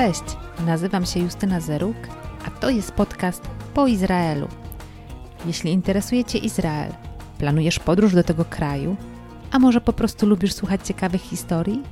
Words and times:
Cześć, 0.00 0.24
nazywam 0.66 1.06
się 1.06 1.20
Justyna 1.20 1.60
Zeruk, 1.60 1.96
a 2.46 2.50
to 2.50 2.70
jest 2.70 2.92
podcast 2.92 3.42
po 3.74 3.86
Izraelu. 3.86 4.48
Jeśli 5.46 5.72
interesuje 5.72 6.24
Cię 6.24 6.38
Izrael, 6.38 6.92
planujesz 7.38 7.78
podróż 7.78 8.14
do 8.14 8.22
tego 8.22 8.44
kraju, 8.44 8.96
a 9.50 9.58
może 9.58 9.80
po 9.80 9.92
prostu 9.92 10.26
lubisz 10.26 10.52
słuchać 10.52 10.86
ciekawych 10.86 11.20
historii, 11.20 11.82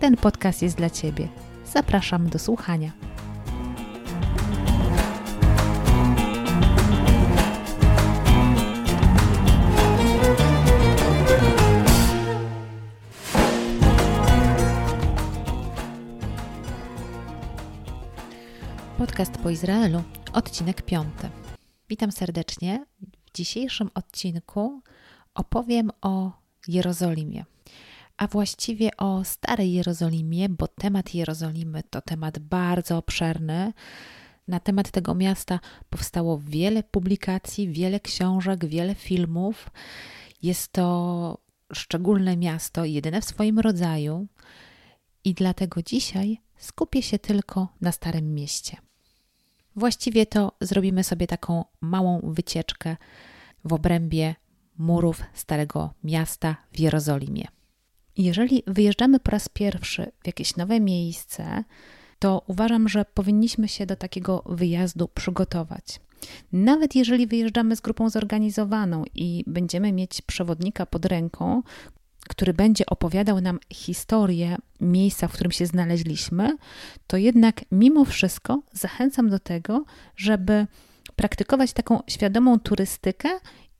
ten 0.00 0.16
podcast 0.16 0.62
jest 0.62 0.76
dla 0.76 0.90
Ciebie. 0.90 1.28
Zapraszam 1.72 2.28
do 2.28 2.38
słuchania. 2.38 2.90
Podcast 19.18 19.42
po 19.42 19.50
Izraelu, 19.50 20.02
odcinek 20.32 20.82
piąty. 20.82 21.28
Witam 21.88 22.12
serdecznie. 22.12 22.86
W 23.26 23.36
dzisiejszym 23.36 23.90
odcinku 23.94 24.82
opowiem 25.34 25.90
o 26.02 26.32
Jerozolimie, 26.68 27.44
a 28.16 28.26
właściwie 28.26 28.96
o 28.96 29.24
Starej 29.24 29.72
Jerozolimie, 29.72 30.48
bo 30.48 30.68
temat 30.68 31.14
Jerozolimy 31.14 31.82
to 31.90 32.00
temat 32.00 32.38
bardzo 32.38 32.98
obszerny. 32.98 33.72
Na 34.48 34.60
temat 34.60 34.90
tego 34.90 35.14
miasta 35.14 35.60
powstało 35.90 36.38
wiele 36.38 36.82
publikacji, 36.82 37.68
wiele 37.68 38.00
książek, 38.00 38.66
wiele 38.66 38.94
filmów. 38.94 39.70
Jest 40.42 40.72
to 40.72 41.38
szczególne 41.72 42.36
miasto, 42.36 42.84
jedyne 42.84 43.20
w 43.20 43.24
swoim 43.24 43.58
rodzaju, 43.58 44.26
i 45.24 45.34
dlatego 45.34 45.82
dzisiaj 45.82 46.40
skupię 46.56 47.02
się 47.02 47.18
tylko 47.18 47.68
na 47.80 47.92
Starym 47.92 48.34
Mieście. 48.34 48.87
Właściwie 49.78 50.26
to 50.26 50.52
zrobimy 50.60 51.04
sobie 51.04 51.26
taką 51.26 51.64
małą 51.80 52.20
wycieczkę 52.24 52.96
w 53.64 53.72
obrębie 53.72 54.34
murów 54.78 55.22
Starego 55.34 55.94
Miasta 56.04 56.56
w 56.72 56.80
Jerozolimie. 56.80 57.48
Jeżeli 58.16 58.62
wyjeżdżamy 58.66 59.20
po 59.20 59.30
raz 59.30 59.48
pierwszy 59.48 60.12
w 60.22 60.26
jakieś 60.26 60.56
nowe 60.56 60.80
miejsce, 60.80 61.64
to 62.18 62.42
uważam, 62.46 62.88
że 62.88 63.04
powinniśmy 63.04 63.68
się 63.68 63.86
do 63.86 63.96
takiego 63.96 64.42
wyjazdu 64.46 65.08
przygotować. 65.08 66.00
Nawet 66.52 66.94
jeżeli 66.94 67.26
wyjeżdżamy 67.26 67.76
z 67.76 67.80
grupą 67.80 68.10
zorganizowaną 68.10 69.04
i 69.14 69.44
będziemy 69.46 69.92
mieć 69.92 70.22
przewodnika 70.22 70.86
pod 70.86 71.04
ręką, 71.04 71.62
który 72.28 72.54
będzie 72.54 72.86
opowiadał 72.86 73.40
nam 73.40 73.58
historię 73.72 74.56
miejsca, 74.80 75.28
w 75.28 75.32
którym 75.32 75.52
się 75.52 75.66
znaleźliśmy, 75.66 76.56
to 77.06 77.16
jednak 77.16 77.64
mimo 77.72 78.04
wszystko 78.04 78.62
zachęcam 78.72 79.30
do 79.30 79.38
tego, 79.38 79.84
żeby 80.16 80.66
praktykować 81.16 81.72
taką 81.72 82.00
świadomą 82.06 82.58
turystykę 82.58 83.28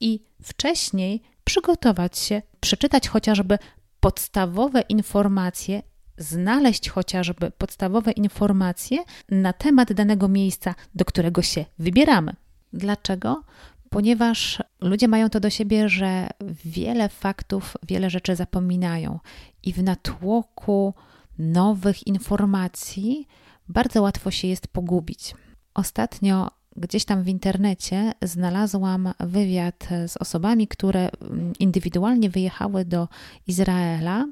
i 0.00 0.20
wcześniej 0.42 1.22
przygotować 1.44 2.18
się, 2.18 2.42
przeczytać 2.60 3.08
chociażby 3.08 3.58
podstawowe 4.00 4.80
informacje, 4.80 5.82
znaleźć 6.18 6.88
chociażby 6.88 7.50
podstawowe 7.50 8.12
informacje 8.12 8.98
na 9.28 9.52
temat 9.52 9.92
danego 9.92 10.28
miejsca, 10.28 10.74
do 10.94 11.04
którego 11.04 11.42
się 11.42 11.64
wybieramy. 11.78 12.32
Dlaczego? 12.72 13.42
Ponieważ 13.90 14.62
ludzie 14.80 15.08
mają 15.08 15.30
to 15.30 15.40
do 15.40 15.50
siebie, 15.50 15.88
że 15.88 16.28
wiele 16.64 17.08
faktów, 17.08 17.76
wiele 17.88 18.10
rzeczy 18.10 18.36
zapominają 18.36 19.18
i 19.62 19.72
w 19.72 19.82
natłoku 19.82 20.94
nowych 21.38 22.06
informacji 22.06 23.28
bardzo 23.68 24.02
łatwo 24.02 24.30
się 24.30 24.48
jest 24.48 24.68
pogubić. 24.68 25.34
Ostatnio 25.74 26.50
gdzieś 26.76 27.04
tam 27.04 27.22
w 27.22 27.28
internecie 27.28 28.12
znalazłam 28.22 29.12
wywiad 29.20 29.88
z 30.06 30.16
osobami, 30.16 30.68
które 30.68 31.10
indywidualnie 31.58 32.30
wyjechały 32.30 32.84
do 32.84 33.08
Izraela, 33.46 34.26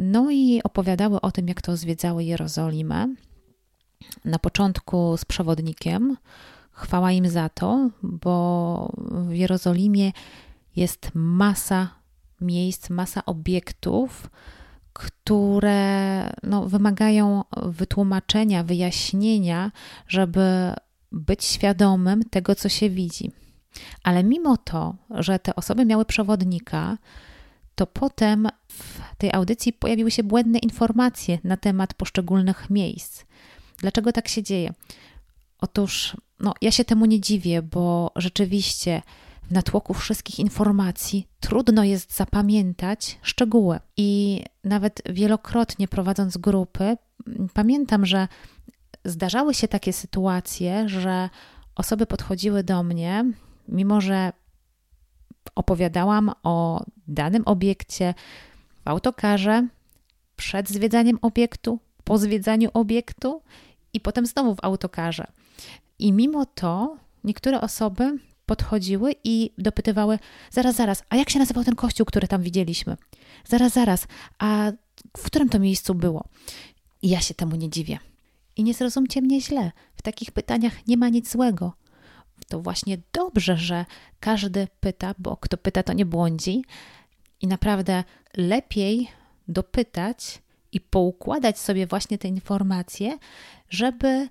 no 0.00 0.30
i 0.30 0.62
opowiadały 0.62 1.20
o 1.20 1.30
tym, 1.30 1.48
jak 1.48 1.62
to 1.62 1.76
zwiedzały 1.76 2.24
Jerozolimę. 2.24 3.14
Na 4.24 4.38
początku 4.38 5.16
z 5.16 5.24
przewodnikiem, 5.24 6.16
Chwała 6.78 7.12
im 7.12 7.28
za 7.28 7.48
to, 7.48 7.90
bo 8.02 8.92
w 9.02 9.32
Jerozolimie 9.32 10.12
jest 10.76 11.10
masa 11.14 11.88
miejsc, 12.40 12.90
masa 12.90 13.24
obiektów, 13.26 14.30
które 14.92 16.30
no, 16.42 16.68
wymagają 16.68 17.44
wytłumaczenia, 17.62 18.64
wyjaśnienia, 18.64 19.72
żeby 20.08 20.72
być 21.12 21.44
świadomym 21.44 22.22
tego, 22.22 22.54
co 22.54 22.68
się 22.68 22.90
widzi. 22.90 23.32
Ale 24.02 24.24
mimo 24.24 24.56
to, 24.56 24.94
że 25.10 25.38
te 25.38 25.56
osoby 25.56 25.84
miały 25.84 26.04
przewodnika, 26.04 26.98
to 27.74 27.86
potem 27.86 28.48
w 28.68 29.00
tej 29.18 29.32
audycji 29.32 29.72
pojawiły 29.72 30.10
się 30.10 30.22
błędne 30.22 30.58
informacje 30.58 31.38
na 31.44 31.56
temat 31.56 31.94
poszczególnych 31.94 32.70
miejsc. 32.70 33.24
Dlaczego 33.78 34.12
tak 34.12 34.28
się 34.28 34.42
dzieje? 34.42 34.74
Otóż 35.58 36.16
no, 36.40 36.54
ja 36.62 36.70
się 36.70 36.84
temu 36.84 37.06
nie 37.06 37.20
dziwię, 37.20 37.62
bo 37.62 38.12
rzeczywiście 38.16 39.02
w 39.42 39.52
natłoku 39.52 39.94
wszystkich 39.94 40.38
informacji 40.38 41.26
trudno 41.40 41.84
jest 41.84 42.16
zapamiętać 42.16 43.18
szczegóły. 43.22 43.80
I 43.96 44.42
nawet 44.64 45.02
wielokrotnie 45.10 45.88
prowadząc 45.88 46.36
grupy, 46.36 46.96
pamiętam, 47.54 48.06
że 48.06 48.28
zdarzały 49.04 49.54
się 49.54 49.68
takie 49.68 49.92
sytuacje, 49.92 50.88
że 50.88 51.30
osoby 51.74 52.06
podchodziły 52.06 52.64
do 52.64 52.82
mnie, 52.82 53.24
mimo 53.68 54.00
że 54.00 54.32
opowiadałam 55.54 56.32
o 56.42 56.84
danym 57.08 57.42
obiekcie 57.46 58.14
w 58.84 58.88
autokarze, 58.88 59.68
przed 60.36 60.68
zwiedzaniem 60.68 61.18
obiektu, 61.22 61.78
po 62.04 62.18
zwiedzaniu 62.18 62.70
obiektu 62.74 63.42
i 63.92 64.00
potem 64.00 64.26
znowu 64.26 64.54
w 64.54 64.64
autokarze. 64.64 65.26
I 65.98 66.12
mimo 66.12 66.46
to 66.46 66.96
niektóre 67.24 67.60
osoby 67.60 68.18
podchodziły 68.46 69.14
i 69.24 69.50
dopytywały: 69.58 70.18
Zaraz, 70.50 70.76
zaraz, 70.76 71.02
a 71.08 71.16
jak 71.16 71.30
się 71.30 71.38
nazywał 71.38 71.64
ten 71.64 71.74
kościół, 71.74 72.06
który 72.06 72.28
tam 72.28 72.42
widzieliśmy? 72.42 72.96
Zaraz, 73.44 73.72
zaraz, 73.72 74.06
a 74.38 74.72
w 75.16 75.22
którym 75.22 75.48
to 75.48 75.58
miejscu 75.58 75.94
było? 75.94 76.24
I 77.02 77.08
ja 77.08 77.20
się 77.20 77.34
temu 77.34 77.56
nie 77.56 77.70
dziwię. 77.70 77.98
I 78.56 78.64
nie 78.64 78.74
zrozumcie 78.74 79.22
mnie 79.22 79.40
źle, 79.40 79.72
w 79.96 80.02
takich 80.02 80.30
pytaniach 80.30 80.86
nie 80.86 80.96
ma 80.96 81.08
nic 81.08 81.32
złego. 81.32 81.72
To 82.48 82.60
właśnie 82.60 82.98
dobrze, 83.12 83.56
że 83.56 83.84
każdy 84.20 84.68
pyta, 84.80 85.14
bo 85.18 85.36
kto 85.36 85.56
pyta, 85.56 85.82
to 85.82 85.92
nie 85.92 86.06
błądzi. 86.06 86.64
I 87.40 87.46
naprawdę 87.46 88.04
lepiej 88.36 89.08
dopytać 89.48 90.42
i 90.72 90.80
poukładać 90.80 91.58
sobie 91.58 91.86
właśnie 91.86 92.18
te 92.18 92.28
informacje, 92.28 93.18
żeby 93.70 94.28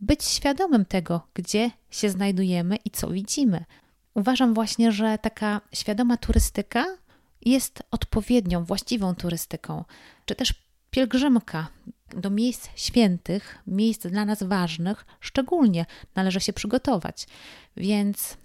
być 0.00 0.24
świadomym 0.24 0.84
tego, 0.84 1.26
gdzie 1.34 1.70
się 1.90 2.10
znajdujemy 2.10 2.76
i 2.76 2.90
co 2.90 3.08
widzimy. 3.08 3.64
Uważam 4.14 4.54
właśnie, 4.54 4.92
że 4.92 5.18
taka 5.18 5.60
świadoma 5.74 6.16
turystyka 6.16 6.86
jest 7.40 7.82
odpowiednią, 7.90 8.64
właściwą 8.64 9.14
turystyką, 9.14 9.84
czy 10.24 10.34
też 10.34 10.54
pielgrzymka 10.90 11.68
do 12.16 12.30
miejsc 12.30 12.68
świętych, 12.76 13.58
miejsc 13.66 14.06
dla 14.06 14.24
nas 14.24 14.42
ważnych, 14.42 15.06
szczególnie 15.20 15.86
należy 16.14 16.40
się 16.40 16.52
przygotować. 16.52 17.26
Więc 17.76 18.36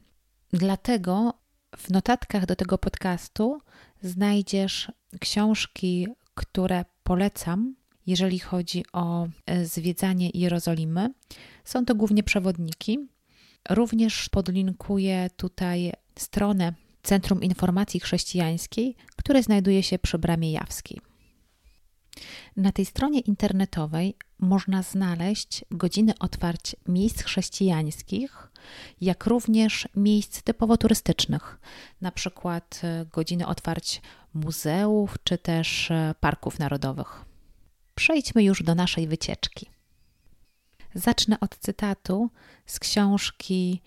dlatego 0.53 1.33
w 1.77 1.89
notatkach 1.89 2.45
do 2.45 2.55
tego 2.55 2.77
podcastu 2.77 3.61
znajdziesz 4.01 4.91
książki, 5.19 6.07
które 6.33 6.85
polecam 7.03 7.75
jeżeli 8.07 8.39
chodzi 8.39 8.83
o 8.93 9.27
e, 9.45 9.65
zwiedzanie 9.65 10.29
Jerozolimy. 10.33 11.13
Są 11.63 11.85
to 11.85 11.95
głównie 11.95 12.23
przewodniki. 12.23 12.99
Również 13.69 14.29
podlinkuję 14.29 15.29
tutaj 15.37 15.91
stronę 16.19 16.73
Centrum 17.03 17.43
Informacji 17.43 17.99
Chrześcijańskiej, 17.99 18.95
które 19.15 19.43
znajduje 19.43 19.83
się 19.83 19.99
przy 19.99 20.17
Bramie 20.17 20.51
Jawskiej. 20.51 20.99
Na 22.57 22.71
tej 22.71 22.85
stronie 22.85 23.19
internetowej 23.19 24.15
można 24.39 24.83
znaleźć 24.83 25.65
godziny 25.71 26.13
otwarć 26.19 26.75
miejsc 26.87 27.23
chrześcijańskich, 27.23 28.51
jak 29.01 29.25
również 29.25 29.87
miejsc 29.95 30.41
typowo 30.41 30.77
turystycznych, 30.77 31.59
na 32.01 32.11
przykład 32.11 32.81
e, 32.83 33.05
godziny 33.05 33.47
otwarć 33.47 34.01
muzeów 34.33 35.15
czy 35.23 35.37
też 35.37 35.91
e, 35.91 36.15
parków 36.19 36.59
narodowych. 36.59 37.26
Przejdźmy 37.97 38.43
już 38.43 38.63
do 38.63 38.75
naszej 38.75 39.07
wycieczki. 39.07 39.69
Zacznę 40.93 41.39
od 41.39 41.57
cytatu 41.57 42.29
z 42.65 42.79
książki 42.79 43.81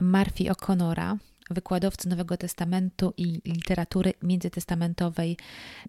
Murphy 0.00 0.44
O'Connora, 0.44 1.16
wykładowcy 1.50 2.08
Nowego 2.08 2.36
Testamentu 2.36 3.12
i 3.16 3.40
literatury 3.44 4.14
międzytestamentowej 4.22 5.36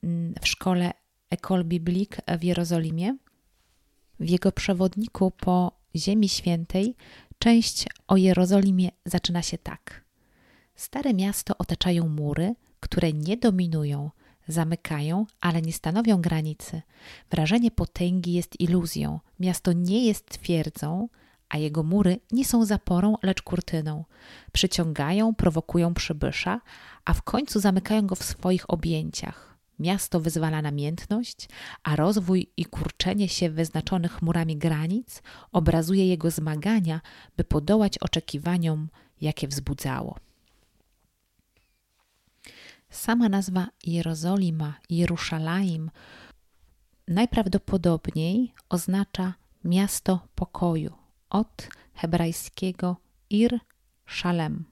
mm, 0.04 0.34
w 0.42 0.48
szkole 0.48 0.94
École 1.36 1.64
Biblique 1.64 2.22
w 2.40 2.44
Jerozolimie. 2.44 3.18
W 4.20 4.30
jego 4.30 4.52
przewodniku 4.52 5.32
po 5.32 5.72
Ziemi 5.96 6.30
Świętej 6.30 6.96
część 7.40 7.86
o 8.08 8.18
Jerozolimie 8.18 8.90
zaczyna 9.06 9.42
się 9.42 9.58
tak. 9.58 10.04
Stare 10.76 11.14
miasto 11.14 11.58
otaczają 11.58 12.08
mury, 12.08 12.56
które 12.80 13.14
nie 13.14 13.38
dominują, 13.38 14.12
zamykają, 14.48 15.26
ale 15.42 15.62
nie 15.62 15.74
stanowią 15.74 16.22
granicy. 16.22 16.82
Wrażenie 17.32 17.72
potęgi 17.72 18.34
jest 18.34 18.60
iluzją. 18.60 19.20
Miasto 19.40 19.74
nie 19.74 20.06
jest 20.06 20.30
twierdzą, 20.30 21.08
a 21.50 21.58
jego 21.58 21.84
mury 21.84 22.20
nie 22.32 22.46
są 22.46 22.66
zaporą, 22.66 23.16
lecz 23.24 23.42
kurtyną. 23.42 24.06
Przyciągają, 24.52 25.36
prowokują 25.36 25.94
przybysza, 25.94 26.62
a 27.06 27.14
w 27.14 27.22
końcu 27.22 27.60
zamykają 27.60 28.08
go 28.08 28.16
w 28.16 28.24
swoich 28.24 28.70
objęciach. 28.70 29.58
Miasto 29.80 30.20
wyzwala 30.20 30.62
namiętność, 30.62 31.50
a 31.84 31.96
rozwój 31.96 32.52
i 32.58 32.66
kurczenie 32.66 33.30
się 33.30 33.50
wyznaczonych 33.50 34.22
murami 34.22 34.58
granic 34.58 35.22
obrazuje 35.52 36.08
jego 36.08 36.32
zmagania, 36.32 37.02
by 37.38 37.44
podołać 37.44 37.98
oczekiwaniom, 37.98 38.90
jakie 39.22 39.48
wzbudzało. 39.48 40.16
Sama 42.94 43.30
nazwa 43.30 43.68
Jerozolima, 43.84 44.74
Jeruszalaim 44.90 45.92
najprawdopodobniej 47.08 48.54
oznacza 48.70 49.34
miasto 49.64 50.20
pokoju 50.36 50.94
od 51.30 51.70
hebrajskiego 51.94 52.98
Ir 53.30 53.60
Shalem. 54.08 54.66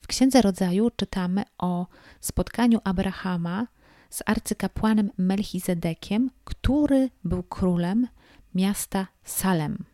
W 0.00 0.06
Księdze 0.06 0.42
Rodzaju 0.42 0.90
czytamy 0.96 1.44
o 1.58 1.86
spotkaniu 2.20 2.80
Abrahama 2.84 3.66
z 4.10 4.22
arcykapłanem 4.26 5.10
Melchizedekiem, 5.18 6.30
który 6.44 7.10
był 7.24 7.42
królem 7.42 8.08
miasta 8.54 9.06
Salem. 9.22 9.84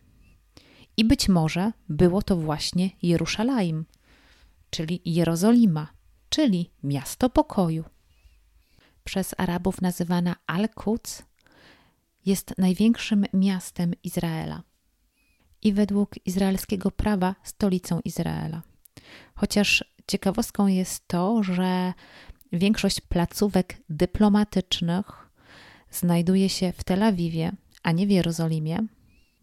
I 0.97 1.05
być 1.05 1.29
może 1.29 1.71
było 1.89 2.21
to 2.21 2.35
właśnie 2.35 2.89
Jeruszalaim, 3.01 3.85
czyli 4.69 5.01
Jerozolima, 5.05 5.87
czyli 6.31 6.71
miasto 6.83 7.29
pokoju. 7.29 7.83
Przez 9.03 9.35
Arabów 9.37 9.81
nazywana 9.81 10.35
Al-Quds 10.47 11.23
jest 12.25 12.53
największym 12.57 13.25
miastem 13.33 13.93
Izraela 14.03 14.63
i 15.61 15.73
według 15.73 16.15
izraelskiego 16.25 16.91
prawa 16.91 17.35
stolicą 17.43 17.99
Izraela. 18.05 18.61
Chociaż 19.35 19.83
ciekawostką 20.07 20.67
jest 20.67 21.07
to, 21.07 21.43
że 21.43 21.93
większość 22.51 23.01
placówek 23.01 23.77
dyplomatycznych 23.89 25.29
znajduje 25.91 26.49
się 26.49 26.73
w 26.77 26.83
Tel 26.83 27.03
Awiwie, 27.03 27.51
a 27.83 27.91
nie 27.91 28.07
w 28.07 28.09
Jerozolimie, 28.09 28.79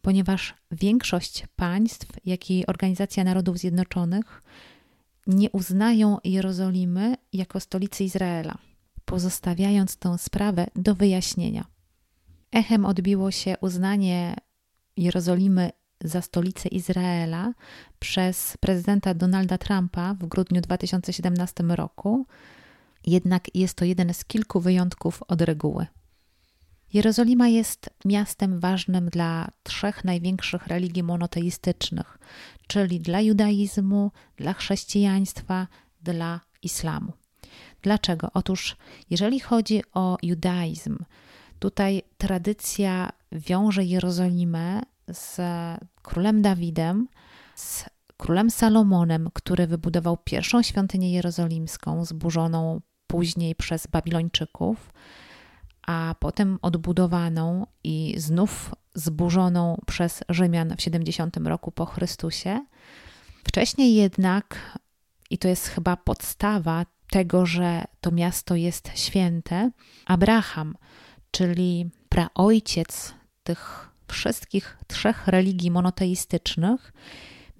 ponieważ 0.02 0.54
większość 0.70 1.46
państw, 1.56 2.08
jak 2.24 2.50
i 2.50 2.66
Organizacja 2.66 3.24
Narodów 3.24 3.58
Zjednoczonych 3.58 4.42
nie 5.28 5.50
uznają 5.50 6.18
Jerozolimy 6.24 7.16
jako 7.32 7.60
stolicy 7.60 8.04
Izraela, 8.04 8.58
pozostawiając 9.04 9.96
tę 9.96 10.18
sprawę 10.18 10.66
do 10.76 10.94
wyjaśnienia. 10.94 11.64
Echem 12.52 12.86
odbiło 12.86 13.30
się 13.30 13.54
uznanie 13.60 14.36
Jerozolimy 14.96 15.70
za 16.04 16.22
stolicę 16.22 16.68
Izraela 16.68 17.52
przez 17.98 18.56
prezydenta 18.60 19.14
Donalda 19.14 19.58
Trumpa 19.58 20.14
w 20.14 20.26
grudniu 20.26 20.60
2017 20.60 21.64
roku, 21.64 22.26
jednak 23.06 23.56
jest 23.56 23.74
to 23.74 23.84
jeden 23.84 24.14
z 24.14 24.24
kilku 24.24 24.60
wyjątków 24.60 25.22
od 25.28 25.42
reguły. 25.42 25.86
Jerozolima 26.92 27.48
jest 27.48 27.90
miastem 28.04 28.60
ważnym 28.60 29.08
dla 29.08 29.48
trzech 29.62 30.04
największych 30.04 30.66
religii 30.66 31.02
monoteistycznych, 31.02 32.18
czyli 32.66 33.00
dla 33.00 33.20
judaizmu, 33.20 34.10
dla 34.36 34.52
chrześcijaństwa, 34.52 35.66
dla 36.02 36.40
islamu. 36.62 37.12
Dlaczego? 37.82 38.30
Otóż, 38.34 38.76
jeżeli 39.10 39.40
chodzi 39.40 39.82
o 39.94 40.18
judaizm, 40.22 40.98
tutaj 41.58 42.02
tradycja 42.18 43.12
wiąże 43.32 43.84
Jerozolimę 43.84 44.82
z 45.08 45.40
królem 46.02 46.42
Dawidem, 46.42 47.08
z 47.54 47.84
królem 48.16 48.50
Salomonem, 48.50 49.28
który 49.32 49.66
wybudował 49.66 50.16
pierwszą 50.16 50.62
świątynię 50.62 51.12
jerozolimską, 51.12 52.04
zburzoną 52.04 52.80
później 53.06 53.54
przez 53.54 53.86
Babilończyków, 53.86 54.92
a 55.88 56.14
potem 56.18 56.58
odbudowaną 56.62 57.66
i 57.84 58.14
znów 58.18 58.74
zburzoną 58.94 59.80
przez 59.86 60.24
Rzymian 60.28 60.76
w 60.76 60.82
70 60.82 61.36
roku 61.36 61.72
po 61.72 61.86
Chrystusie. 61.86 62.66
Wcześniej 63.44 63.94
jednak, 63.94 64.78
i 65.30 65.38
to 65.38 65.48
jest 65.48 65.66
chyba 65.68 65.96
podstawa 65.96 66.86
tego, 67.10 67.46
że 67.46 67.84
to 68.00 68.10
miasto 68.10 68.54
jest 68.54 68.90
święte, 68.94 69.70
Abraham, 70.06 70.76
czyli 71.30 71.90
praojciec 72.08 73.14
tych 73.44 73.90
wszystkich 74.08 74.78
trzech 74.86 75.28
religii 75.28 75.70
monoteistycznych, 75.70 76.92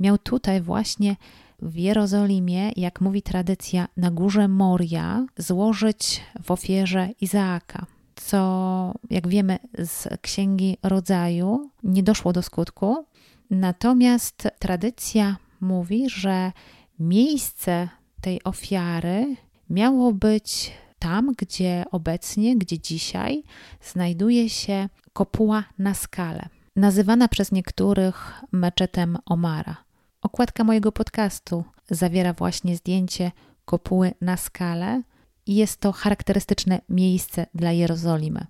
miał 0.00 0.18
tutaj 0.18 0.60
właśnie 0.60 1.16
w 1.62 1.76
Jerozolimie, 1.76 2.72
jak 2.76 3.00
mówi 3.00 3.22
tradycja, 3.22 3.88
na 3.96 4.10
górze 4.10 4.48
Moria 4.48 5.26
złożyć 5.36 6.20
w 6.42 6.50
ofierze 6.50 7.08
Izaaka, 7.20 7.86
co, 8.20 8.94
jak 9.10 9.28
wiemy 9.28 9.58
z 9.78 10.08
Księgi 10.20 10.76
Rodzaju, 10.82 11.70
nie 11.82 12.02
doszło 12.02 12.32
do 12.32 12.42
skutku. 12.42 13.06
Natomiast 13.50 14.48
tradycja 14.58 15.36
mówi, 15.60 16.10
że 16.10 16.52
miejsce 16.98 17.88
tej 18.20 18.44
ofiary 18.44 19.36
miało 19.70 20.12
być 20.12 20.72
tam, 20.98 21.32
gdzie 21.38 21.84
obecnie, 21.90 22.56
gdzie 22.56 22.78
dzisiaj 22.78 23.42
znajduje 23.82 24.48
się 24.48 24.88
kopuła 25.12 25.64
na 25.78 25.94
skale, 25.94 26.48
nazywana 26.76 27.28
przez 27.28 27.52
niektórych 27.52 28.44
meczetem 28.52 29.18
Omara. 29.26 29.76
Okładka 30.22 30.64
mojego 30.64 30.92
podcastu 30.92 31.64
zawiera 31.90 32.32
właśnie 32.32 32.76
zdjęcie 32.76 33.32
kopuły 33.64 34.12
na 34.20 34.36
skale 34.36 35.02
i 35.48 35.54
jest 35.54 35.80
to 35.80 35.92
charakterystyczne 35.92 36.80
miejsce 36.88 37.46
dla 37.54 37.72
Jerozolimy. 37.72 38.46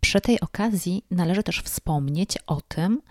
Przy 0.00 0.20
tej 0.20 0.40
okazji 0.40 1.04
należy 1.10 1.42
też 1.42 1.60
wspomnieć 1.62 2.38
o 2.46 2.60
tym, 2.60 3.02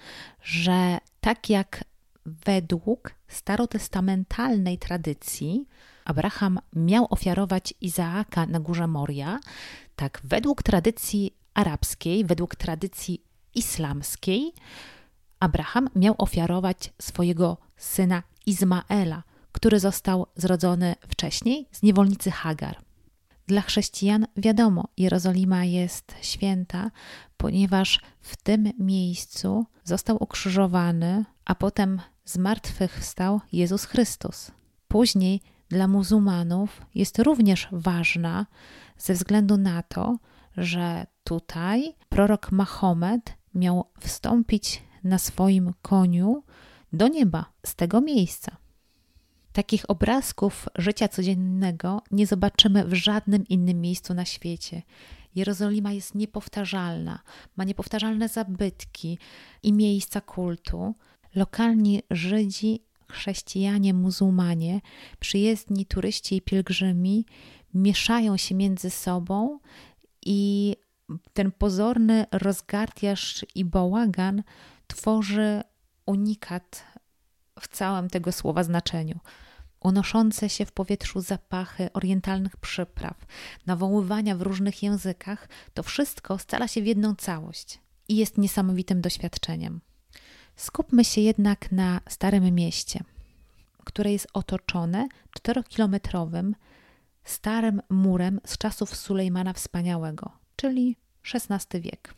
że 0.41 0.97
tak 1.21 1.49
jak 1.49 1.83
według 2.25 3.15
starotestamentalnej 3.27 4.77
tradycji 4.77 5.67
Abraham 6.05 6.59
miał 6.75 7.07
ofiarować 7.09 7.73
Izaaka 7.81 8.45
na 8.45 8.59
górze 8.59 8.87
Moria, 8.87 9.39
tak 9.95 10.21
według 10.23 10.63
tradycji 10.63 11.35
arabskiej, 11.53 12.25
według 12.25 12.55
tradycji 12.55 13.23
islamskiej, 13.55 14.53
Abraham 15.39 15.89
miał 15.95 16.15
ofiarować 16.17 16.93
swojego 17.01 17.57
syna 17.77 18.23
Izmaela, 18.45 19.23
który 19.51 19.79
został 19.79 20.27
zrodzony 20.35 20.95
wcześniej 21.07 21.67
z 21.71 21.83
niewolnicy 21.83 22.31
Hagar. 22.31 22.86
Dla 23.47 23.61
chrześcijan 23.61 24.27
wiadomo, 24.37 24.87
Jerozolima 24.97 25.65
jest 25.65 26.15
święta, 26.21 26.91
ponieważ 27.37 28.01
w 28.21 28.35
tym 28.35 28.71
miejscu 28.79 29.65
został 29.83 30.23
ukrzyżowany, 30.23 31.25
a 31.45 31.55
potem 31.55 32.01
z 32.25 32.37
martwych 32.37 32.99
wstał 32.99 33.41
Jezus 33.51 33.85
Chrystus. 33.85 34.51
Później 34.87 35.41
dla 35.69 35.87
muzułmanów 35.87 36.81
jest 36.95 37.19
również 37.19 37.67
ważna 37.71 38.45
ze 38.97 39.13
względu 39.13 39.57
na 39.57 39.83
to, 39.83 40.17
że 40.57 41.07
tutaj 41.23 41.95
prorok 42.09 42.51
Mahomet 42.51 43.33
miał 43.53 43.85
wstąpić 43.99 44.83
na 45.03 45.17
swoim 45.17 45.73
koniu 45.81 46.43
do 46.93 47.07
nieba 47.07 47.45
z 47.65 47.75
tego 47.75 48.01
miejsca. 48.01 48.57
Takich 49.57 49.89
obrazków 49.89 50.69
życia 50.75 51.07
codziennego 51.07 52.01
nie 52.11 52.27
zobaczymy 52.27 52.85
w 52.85 52.93
żadnym 52.93 53.47
innym 53.47 53.81
miejscu 53.81 54.13
na 54.13 54.25
świecie. 54.25 54.81
Jerozolima 55.35 55.91
jest 55.91 56.15
niepowtarzalna, 56.15 57.19
ma 57.55 57.63
niepowtarzalne 57.63 58.29
zabytki 58.29 59.19
i 59.63 59.73
miejsca 59.73 60.21
kultu. 60.21 60.95
Lokalni 61.35 62.03
Żydzi, 62.11 62.83
chrześcijanie, 63.11 63.93
muzułmanie, 63.93 64.81
przyjezdni 65.19 65.85
turyści 65.85 66.35
i 66.35 66.41
pielgrzymi 66.41 67.25
mieszają 67.73 68.37
się 68.37 68.55
między 68.55 68.89
sobą 68.89 69.59
i 70.25 70.75
ten 71.33 71.51
pozorny 71.51 72.25
rozgardiasz 72.31 73.45
i 73.55 73.65
bałagan 73.65 74.43
tworzy 74.87 75.61
unikat 76.05 76.83
w 77.59 77.67
całym 77.67 78.09
tego 78.09 78.31
słowa 78.31 78.63
znaczeniu. 78.63 79.19
Unoszące 79.87 80.49
się 80.49 80.65
w 80.65 80.71
powietrzu 80.71 81.21
zapachy 81.21 81.93
orientalnych 81.93 82.57
przypraw, 82.57 83.17
nawoływania 83.65 84.35
w 84.35 84.41
różnych 84.41 84.83
językach, 84.83 85.49
to 85.73 85.83
wszystko 85.83 86.37
scala 86.37 86.67
się 86.67 86.81
w 86.81 86.85
jedną 86.85 87.15
całość. 87.15 87.79
i 88.07 88.15
jest 88.15 88.37
niesamowitym 88.37 89.01
doświadczeniem. 89.01 89.81
Skupmy 90.55 91.05
się 91.05 91.21
jednak 91.21 91.71
na 91.71 92.01
Starym 92.09 92.55
Mieście, 92.55 93.03
które 93.85 94.11
jest 94.11 94.27
otoczone 94.33 95.07
czterokilometrowym 95.31 96.55
starym 97.23 97.81
murem 97.89 98.39
z 98.45 98.57
czasów 98.57 98.95
Sulejmana 98.95 99.53
Wspaniałego, 99.53 100.31
czyli 100.55 100.95
XVI 101.33 101.81
wiek. 101.81 102.13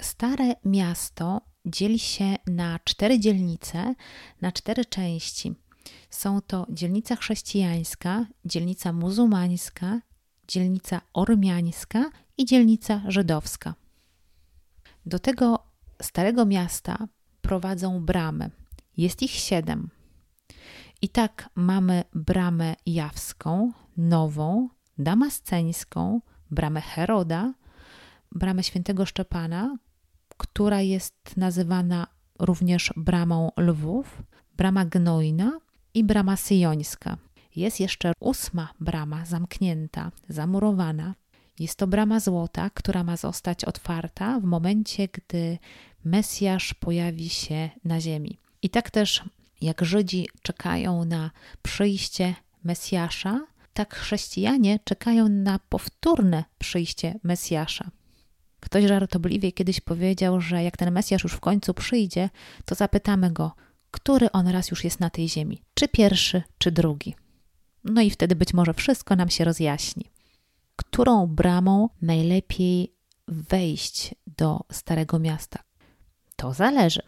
Stare 0.00 0.54
miasto 0.64 1.40
dzieli 1.66 1.98
się 1.98 2.36
na 2.46 2.78
cztery 2.84 3.18
dzielnice, 3.20 3.94
na 4.40 4.52
cztery 4.52 4.84
części. 4.84 5.54
Są 6.10 6.40
to 6.40 6.66
dzielnica 6.70 7.16
chrześcijańska, 7.16 8.26
dzielnica 8.44 8.92
muzułmańska, 8.92 10.00
dzielnica 10.48 11.00
ormiańska 11.12 12.10
i 12.36 12.44
dzielnica 12.44 13.02
żydowska. 13.08 13.74
Do 15.06 15.18
tego 15.18 15.58
starego 16.02 16.46
miasta 16.46 17.08
prowadzą 17.42 18.04
bramy. 18.04 18.50
Jest 18.96 19.22
ich 19.22 19.30
siedem. 19.30 19.90
I 21.02 21.08
tak 21.08 21.50
mamy 21.54 22.04
bramę 22.14 22.74
jawską, 22.86 23.72
nową, 23.96 24.68
damasceńską, 24.98 26.20
bramę 26.50 26.80
Heroda, 26.80 27.54
bramę 28.32 28.62
świętego 28.62 29.06
Szczepana, 29.06 29.76
która 30.36 30.80
jest 30.80 31.36
nazywana 31.36 32.06
również 32.38 32.92
bramą 32.96 33.50
lwów, 33.56 34.22
brama 34.56 34.84
gnojna 34.84 35.60
i 35.94 36.04
brama 36.04 36.36
syjońska. 36.36 37.16
Jest 37.56 37.80
jeszcze 37.80 38.12
ósma 38.20 38.68
brama 38.80 39.24
zamknięta, 39.24 40.12
zamurowana. 40.28 41.14
Jest 41.58 41.76
to 41.78 41.86
brama 41.86 42.20
złota, 42.20 42.70
która 42.70 43.04
ma 43.04 43.16
zostać 43.16 43.64
otwarta 43.64 44.40
w 44.40 44.44
momencie, 44.44 45.08
gdy 45.08 45.58
Mesjasz 46.04 46.74
pojawi 46.74 47.28
się 47.28 47.70
na 47.84 48.00
ziemi. 48.00 48.38
I 48.62 48.70
tak 48.70 48.90
też 48.90 49.24
jak 49.60 49.84
Żydzi 49.84 50.28
czekają 50.42 51.04
na 51.04 51.30
przyjście 51.62 52.34
Mesjasza, 52.64 53.46
tak 53.74 53.94
chrześcijanie 53.94 54.78
czekają 54.84 55.28
na 55.28 55.58
powtórne 55.68 56.44
przyjście 56.58 57.18
Mesjasza. 57.22 57.90
Ktoś 58.60 58.84
żartobliwie 58.84 59.52
kiedyś 59.52 59.80
powiedział, 59.80 60.40
że 60.40 60.64
jak 60.64 60.76
ten 60.76 60.90
Mesjasz 60.90 61.22
już 61.22 61.32
w 61.32 61.40
końcu 61.40 61.74
przyjdzie, 61.74 62.30
to 62.64 62.74
zapytamy 62.74 63.30
go, 63.30 63.52
który 63.90 64.32
on 64.32 64.48
raz 64.48 64.70
już 64.70 64.84
jest 64.84 65.00
na 65.00 65.10
tej 65.10 65.28
ziemi, 65.28 65.62
czy 65.74 65.88
pierwszy, 65.88 66.42
czy 66.58 66.72
drugi. 66.72 67.14
No 67.84 68.00
i 68.02 68.10
wtedy 68.10 68.36
być 68.36 68.54
może 68.54 68.74
wszystko 68.74 69.16
nam 69.16 69.28
się 69.28 69.44
rozjaśni. 69.44 70.10
Którą 70.76 71.26
bramą 71.26 71.88
najlepiej 72.02 72.92
wejść 73.28 74.14
do 74.26 74.60
Starego 74.72 75.18
Miasta? 75.18 75.58
To 76.36 76.52
zależy. 76.52 77.02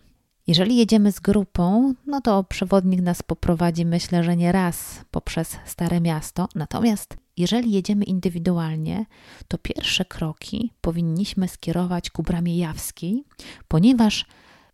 Jeżeli 0.47 0.77
jedziemy 0.77 1.12
z 1.12 1.21
grupą, 1.21 1.95
no 2.07 2.21
to 2.21 2.45
przewodnik 2.45 3.01
nas 3.01 3.23
poprowadzi, 3.23 3.87
myślę, 3.87 4.25
że 4.25 4.37
nie 4.37 4.53
raz 4.53 5.05
poprzez 5.11 5.57
Stare 5.65 6.01
Miasto. 6.01 6.49
Natomiast 6.55 7.17
jeżeli 7.37 7.73
jedziemy 7.73 8.05
indywidualnie, 8.05 9.07
to 9.49 9.59
pierwsze 9.59 10.05
kroki 10.05 10.73
powinniśmy 10.81 11.49
skierować 11.49 12.11
ku 12.11 12.23
Bramie 12.23 12.59
Jawskiej, 12.59 13.25
ponieważ 13.69 14.27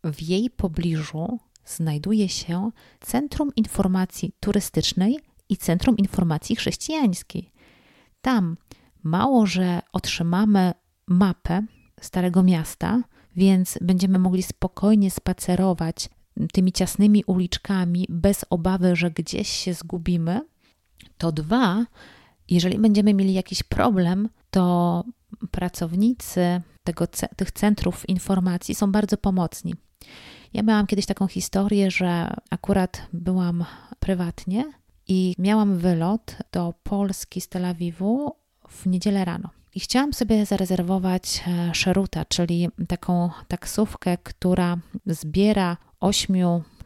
w 0.04 0.22
jej 0.22 0.50
pobliżu 0.50 1.38
znajduje 1.68 2.28
się 2.28 2.70
Centrum 3.00 3.50
Informacji 3.56 4.32
Turystycznej 4.40 5.18
i 5.48 5.56
Centrum 5.56 5.96
Informacji 5.96 6.56
Chrześcijańskiej. 6.56 7.52
Tam 8.20 8.56
mało, 9.02 9.46
że 9.46 9.80
otrzymamy 9.92 10.72
mapę 11.06 11.62
Starego 12.00 12.42
Miasta, 12.42 13.02
więc 13.36 13.78
będziemy 13.80 14.18
mogli 14.18 14.42
spokojnie 14.42 15.10
spacerować 15.10 16.08
tymi 16.52 16.72
ciasnymi 16.72 17.24
uliczkami 17.26 18.06
bez 18.08 18.44
obawy, 18.50 18.96
że 18.96 19.10
gdzieś 19.10 19.48
się 19.48 19.74
zgubimy. 19.74 20.40
To 21.18 21.32
dwa, 21.32 21.86
jeżeli 22.48 22.78
będziemy 22.78 23.14
mieli 23.14 23.34
jakiś 23.34 23.62
problem, 23.62 24.28
to 24.50 25.04
pracownicy 25.50 26.62
tego, 26.84 27.06
tych 27.36 27.50
centrów 27.50 28.08
informacji 28.08 28.74
są 28.74 28.92
bardzo 28.92 29.16
pomocni. 29.16 29.74
Ja 30.54 30.62
miałam 30.62 30.86
kiedyś 30.86 31.06
taką 31.06 31.26
historię, 31.26 31.90
że 31.90 32.34
akurat 32.50 33.02
byłam 33.12 33.64
prywatnie 33.98 34.64
i 35.08 35.34
miałam 35.38 35.78
wylot 35.78 36.36
do 36.52 36.74
Polski 36.82 37.40
z 37.40 37.48
Tel 37.48 37.64
Awiwu 37.64 38.36
w 38.68 38.86
niedzielę 38.86 39.24
rano. 39.24 39.50
I 39.74 39.80
chciałam 39.80 40.12
sobie 40.12 40.46
zarezerwować 40.46 41.44
e, 41.46 41.74
szeruta, 41.74 42.24
czyli 42.24 42.68
taką 42.88 43.30
taksówkę, 43.48 44.18
która 44.22 44.76
zbiera 45.06 45.76
8 46.00 46.36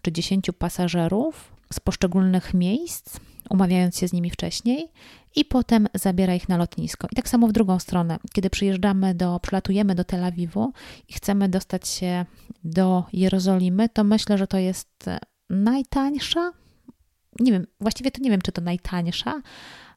czy 0.03 0.13
10 0.13 0.47
pasażerów 0.59 1.53
z 1.73 1.81
poszczególnych 1.81 2.55
miejsc, 2.55 3.21
umawiając 3.51 3.99
się 3.99 4.09
z 4.09 4.13
nimi 4.13 4.31
wcześniej, 4.31 4.89
i 5.37 5.45
potem 5.45 5.89
zabiera 5.95 6.35
ich 6.35 6.49
na 6.49 6.57
lotnisko. 6.57 7.09
I 7.13 7.17
tak 7.17 7.29
samo 7.29 7.49
w 7.49 7.53
drugą 7.53 7.79
stronę, 7.79 8.19
kiedy 8.33 8.51
przyjeżdżamy 8.51 9.15
do, 9.15 9.41
przylatujemy 9.41 9.95
do 9.95 10.05
Tel 10.05 10.25
Awiwu 10.25 10.73
i 11.09 11.13
chcemy 11.13 11.49
dostać 11.49 11.89
się 11.89 12.27
do 12.65 13.05
Jerozolimy, 13.13 13.89
to 13.89 14.05
myślę, 14.05 14.39
że 14.39 14.47
to 14.47 14.59
jest 14.59 15.11
najtańsza. 15.51 16.53
Nie 17.41 17.53
wiem, 17.53 17.67
właściwie 17.81 18.11
to 18.11 18.23
nie 18.23 18.31
wiem, 18.31 18.41
czy 18.43 18.53
to 18.53 18.61
najtańsza, 18.61 19.43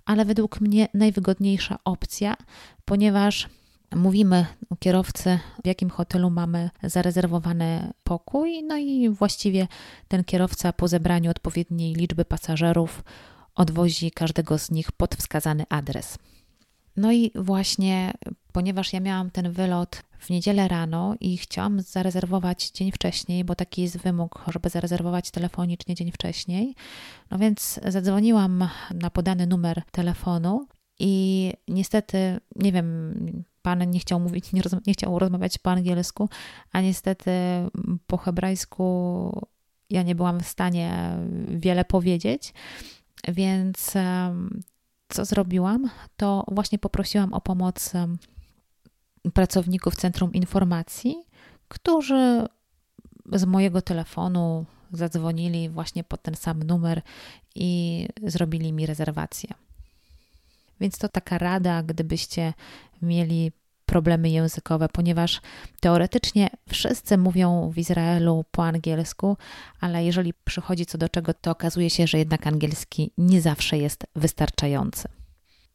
ale 0.06 0.26
według 0.26 0.62
mnie 0.62 0.88
najwygodniejsza 0.94 1.78
opcja, 1.86 2.38
ponieważ 2.86 3.50
mówimy 3.96 4.46
u 4.70 4.76
kierowcy, 4.76 5.40
w 5.64 5.68
jakim 5.68 5.90
hotelu 5.90 6.30
mamy 6.30 6.70
zarezerwowany 6.84 7.94
pokój, 8.04 8.64
no 8.64 8.78
i 8.78 9.10
właściwie 9.10 9.68
ten 10.08 10.24
kierowca 10.24 10.74
po 10.74 10.88
zebraniu 10.88 11.32
odpowiedniej 11.32 11.94
liczby 11.94 12.26
pasażerów 12.26 13.04
odwozi 13.56 14.12
każdego 14.12 14.58
z 14.58 14.72
nich 14.72 14.92
pod 14.92 15.16
wskazany 15.16 15.64
adres. 15.70 16.18
No 16.98 17.12
i 17.12 17.32
właśnie, 17.36 18.14
ponieważ 18.52 18.94
ja 18.94 19.00
miałam 19.00 19.32
ten 19.32 19.52
wylot 19.52 20.04
w 20.20 20.30
niedzielę 20.30 20.68
rano 20.68 21.16
i 21.20 21.38
chciałam 21.38 21.82
zarezerwować 21.82 22.70
dzień 22.70 22.92
wcześniej, 22.92 23.44
bo 23.44 23.56
taki 23.56 23.82
jest 23.82 23.98
wymóg, 23.98 24.44
żeby 24.48 24.70
zarezerwować 24.70 25.32
telefonicznie 25.32 25.96
dzień 25.96 26.12
wcześniej, 26.12 26.76
no 27.32 27.38
więc 27.38 27.80
zadzwoniłam 27.88 28.70
na 28.94 29.10
podany 29.10 29.48
numer 29.48 29.84
telefonu 29.92 30.68
i 31.00 31.54
niestety, 31.68 32.40
nie 32.56 32.72
wiem, 32.72 33.14
pan 33.62 33.90
nie 33.90 34.00
chciał 34.00 34.20
mówić, 34.20 34.54
nie, 34.54 34.62
nie 34.88 34.94
chciał 34.94 35.20
rozmawiać 35.20 35.58
po 35.58 35.72
angielsku, 35.72 36.30
a 36.72 36.82
niestety 36.82 37.32
po 38.08 38.18
hebrajsku 38.18 39.48
ja 39.90 40.04
nie 40.04 40.16
byłam 40.16 40.40
w 40.40 40.48
stanie 40.48 41.18
wiele 41.48 41.86
powiedzieć. 41.86 42.54
Więc 43.28 43.94
co 45.10 45.26
zrobiłam? 45.26 45.90
To 46.18 46.46
właśnie 46.52 46.80
poprosiłam 46.80 47.34
o 47.34 47.42
pomoc 47.42 47.94
pracowników 49.34 49.96
Centrum 49.96 50.34
Informacji, 50.34 51.16
którzy 51.68 52.48
z 53.34 53.46
mojego 53.46 53.82
telefonu 53.82 54.66
zadzwonili 54.92 55.70
właśnie 55.70 56.04
pod 56.04 56.22
ten 56.22 56.36
sam 56.36 56.64
numer 56.64 57.02
i 57.56 58.08
zrobili 58.24 58.74
mi 58.74 58.86
rezerwację. 58.86 59.50
Więc 60.80 60.98
to 60.98 61.10
taka 61.10 61.38
rada, 61.38 61.84
gdybyście 61.84 62.54
mieli 63.02 63.52
problemy 63.86 64.30
językowe, 64.30 64.90
ponieważ 64.90 65.42
teoretycznie 65.80 66.50
wszyscy 66.70 67.18
mówią 67.18 67.72
w 67.74 67.78
Izraelu 67.78 68.46
po 68.52 68.66
angielsku, 68.66 69.38
ale 69.80 70.06
jeżeli 70.06 70.34
przychodzi 70.34 70.86
co 70.86 70.98
do 70.98 71.10
czego, 71.10 71.34
to 71.34 71.52
okazuje 71.52 71.90
się, 71.90 72.08
że 72.08 72.18
jednak 72.18 72.48
angielski 72.48 73.12
nie 73.18 73.42
zawsze 73.42 73.78
jest 73.78 74.04
wystarczający. 74.16 75.08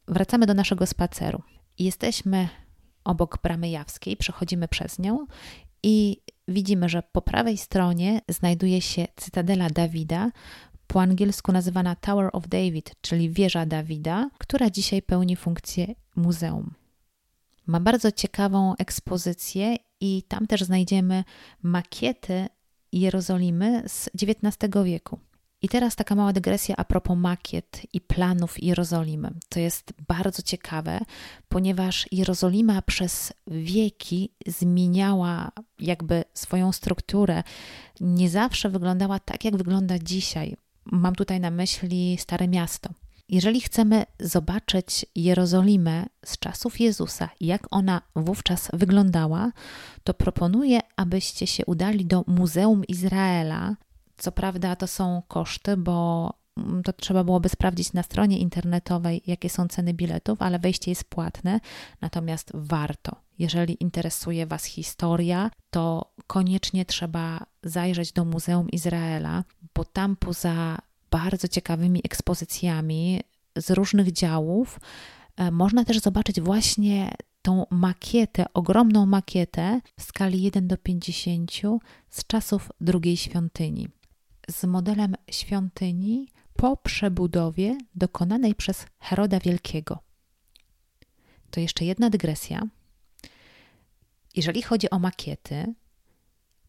Wracamy 0.07 0.45
do 0.45 0.53
naszego 0.53 0.85
spaceru. 0.85 1.41
Jesteśmy 1.79 2.49
obok 3.03 3.41
bramy 3.43 3.69
jawskiej, 3.69 4.17
przechodzimy 4.17 4.67
przez 4.67 4.99
nią 4.99 5.25
i 5.83 6.17
widzimy, 6.47 6.89
że 6.89 7.03
po 7.11 7.21
prawej 7.21 7.57
stronie 7.57 8.21
znajduje 8.29 8.81
się 8.81 9.07
cytadela 9.15 9.69
Dawida, 9.69 10.31
po 10.87 11.01
angielsku 11.01 11.51
nazywana 11.51 11.95
Tower 11.95 12.29
of 12.33 12.47
David, 12.47 12.91
czyli 13.01 13.29
wieża 13.29 13.65
Dawida, 13.65 14.29
która 14.37 14.69
dzisiaj 14.69 15.01
pełni 15.01 15.35
funkcję 15.35 15.95
muzeum. 16.15 16.73
Ma 17.71 17.79
bardzo 17.79 18.11
ciekawą 18.11 18.75
ekspozycję 18.75 19.75
i 20.01 20.23
tam 20.27 20.47
też 20.47 20.63
znajdziemy 20.63 21.23
makiety 21.63 22.47
Jerozolimy 22.91 23.83
z 23.87 24.09
XIX 24.21 24.83
wieku. 24.83 25.19
I 25.61 25.69
teraz 25.69 25.95
taka 25.95 26.15
mała 26.15 26.33
dygresja 26.33 26.75
a 26.75 26.85
propos 26.85 27.17
makiet 27.17 27.81
i 27.93 28.01
planów 28.01 28.63
Jerozolimy. 28.63 29.31
To 29.49 29.59
jest 29.59 29.93
bardzo 30.07 30.41
ciekawe, 30.41 30.99
ponieważ 31.49 32.05
Jerozolima 32.11 32.81
przez 32.81 33.33
wieki 33.47 34.33
zmieniała 34.47 35.51
jakby 35.79 36.23
swoją 36.33 36.71
strukturę. 36.71 37.43
Nie 38.01 38.29
zawsze 38.29 38.69
wyglądała 38.69 39.19
tak, 39.19 39.45
jak 39.45 39.57
wygląda 39.57 39.99
dzisiaj. 39.99 40.55
Mam 40.85 41.15
tutaj 41.15 41.39
na 41.39 41.51
myśli 41.51 42.17
Stare 42.19 42.47
Miasto. 42.47 42.89
Jeżeli 43.31 43.61
chcemy 43.61 44.05
zobaczyć 44.19 45.05
Jerozolimę 45.15 46.05
z 46.25 46.39
czasów 46.39 46.79
Jezusa, 46.79 47.29
jak 47.39 47.67
ona 47.71 48.01
wówczas 48.15 48.69
wyglądała, 48.73 49.51
to 50.03 50.13
proponuję, 50.13 50.79
abyście 50.95 51.47
się 51.47 51.65
udali 51.65 52.05
do 52.05 52.23
Muzeum 52.27 52.85
Izraela. 52.85 53.75
Co 54.17 54.31
prawda, 54.31 54.75
to 54.75 54.87
są 54.87 55.21
koszty, 55.27 55.77
bo 55.77 56.29
mm, 56.57 56.83
to 56.83 56.93
trzeba 56.93 57.23
byłoby 57.23 57.49
sprawdzić 57.49 57.93
na 57.93 58.03
stronie 58.03 58.39
internetowej, 58.39 59.21
jakie 59.27 59.49
są 59.49 59.67
ceny 59.67 59.93
biletów, 59.93 60.41
ale 60.41 60.59
wejście 60.59 60.91
jest 60.91 61.03
płatne, 61.03 61.59
natomiast 62.01 62.51
warto. 62.53 63.15
Jeżeli 63.39 63.77
interesuje 63.83 64.45
Was 64.45 64.63
historia, 64.65 65.51
to 65.69 66.13
koniecznie 66.27 66.85
trzeba 66.85 67.45
zajrzeć 67.63 68.11
do 68.11 68.25
Muzeum 68.25 68.69
Izraela, 68.69 69.43
bo 69.75 69.85
tam 69.85 70.15
poza 70.15 70.77
bardzo 71.11 71.47
ciekawymi 71.47 72.01
ekspozycjami 72.03 73.21
z 73.57 73.71
różnych 73.71 74.11
działów. 74.11 74.79
E, 75.37 75.51
można 75.51 75.85
też 75.85 75.99
zobaczyć 75.99 76.41
właśnie 76.41 77.13
tą 77.41 77.65
makietę, 77.69 78.45
ogromną 78.53 79.05
makietę 79.05 79.81
w 79.99 80.03
skali 80.03 80.41
1 80.41 80.67
do 80.67 80.77
50 80.77 81.51
z 82.09 82.27
czasów 82.27 82.71
drugiej 82.81 83.17
świątyni. 83.17 83.87
Z 84.49 84.63
modelem 84.63 85.15
świątyni 85.31 86.27
po 86.53 86.77
przebudowie 86.77 87.77
dokonanej 87.95 88.55
przez 88.55 88.85
Heroda 88.99 89.39
Wielkiego. 89.39 89.99
To 91.51 91.59
jeszcze 91.59 91.85
jedna 91.85 92.09
dygresja. 92.09 92.67
Jeżeli 94.35 94.61
chodzi 94.61 94.89
o 94.89 94.99
makiety, 94.99 95.73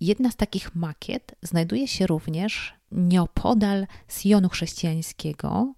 jedna 0.01 0.31
z 0.31 0.37
takich 0.37 0.75
makiet 0.75 1.35
znajduje 1.43 1.89
się 1.89 2.07
również 2.07 2.75
nieopodal 2.93 3.87
Sionu 4.09 4.49
Chrześcijańskiego 4.49 5.75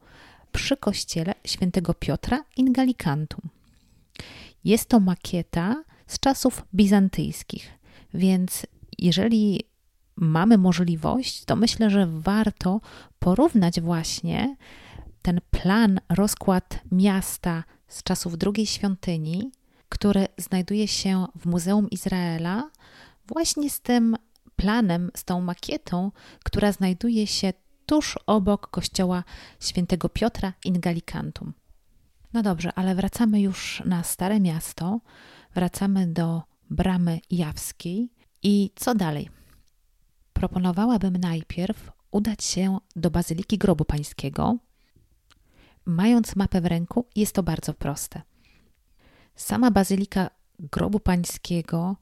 przy 0.52 0.76
kościele 0.76 1.35
świętego 1.44 1.94
Piotra 1.94 2.44
in 2.56 2.73
Gallicantum. 2.73 3.40
Jest 4.64 4.88
to 4.88 5.00
makieta 5.00 5.85
z 6.06 6.21
czasów 6.21 6.62
bizantyjskich, 6.75 7.71
więc 8.14 8.66
jeżeli 8.99 9.61
mamy 10.16 10.59
możliwość, 10.59 11.44
to 11.44 11.56
myślę, 11.56 11.90
że 11.90 12.06
warto 12.06 12.80
porównać 13.18 13.80
właśnie 13.80 14.56
ten 15.23 15.40
plan, 15.50 16.00
rozkład 16.09 16.80
miasta 16.92 17.64
z 17.88 18.02
czasów 18.02 18.38
drugiej 18.38 18.66
świątyni, 18.66 19.52
który 19.88 20.26
znajduje 20.38 20.88
się 20.88 21.26
w 21.37 21.47
Muzeum 21.47 21.90
Izraela, 21.90 22.71
właśnie 23.26 23.71
z 23.71 23.80
tym 23.80 24.16
planem, 24.56 25.11
z 25.16 25.25
tą 25.25 25.40
makietą, 25.40 26.11
która 26.44 26.73
znajduje 26.73 27.26
się 27.26 27.52
tuż 27.87 28.18
obok 28.26 28.70
kościoła 28.70 29.25
świętego 29.61 30.08
Piotra 30.08 30.52
in 30.64 30.80
Gallicantum. 30.80 31.52
No 32.32 32.42
dobrze, 32.42 32.73
ale 32.75 32.94
wracamy 32.94 33.40
już 33.40 33.82
na 33.84 34.02
Stare 34.02 34.40
Miasto, 34.40 35.00
wracamy 35.54 36.06
do 36.06 36.42
Bramy 36.70 37.20
Jawskiej 37.30 38.12
i 38.42 38.70
co 38.75 38.94
dalej? 38.94 39.28
Proponowałabym 40.32 41.16
najpierw 41.16 41.90
udać 42.11 42.44
się 42.44 42.78
do 42.96 43.11
Bazyliki 43.11 43.58
Grobu 43.58 43.84
Pańskiego. 43.84 44.56
Mając 45.84 46.37
mapę 46.37 46.61
w 46.61 46.66
ręku, 46.66 47.06
jest 47.16 47.34
to 47.34 47.42
bardzo 47.42 47.75
proste. 47.75 48.23
Sama 49.37 49.70
Bazylika 49.70 50.30
Grobu 50.58 51.00
Pańskiego 51.00 51.96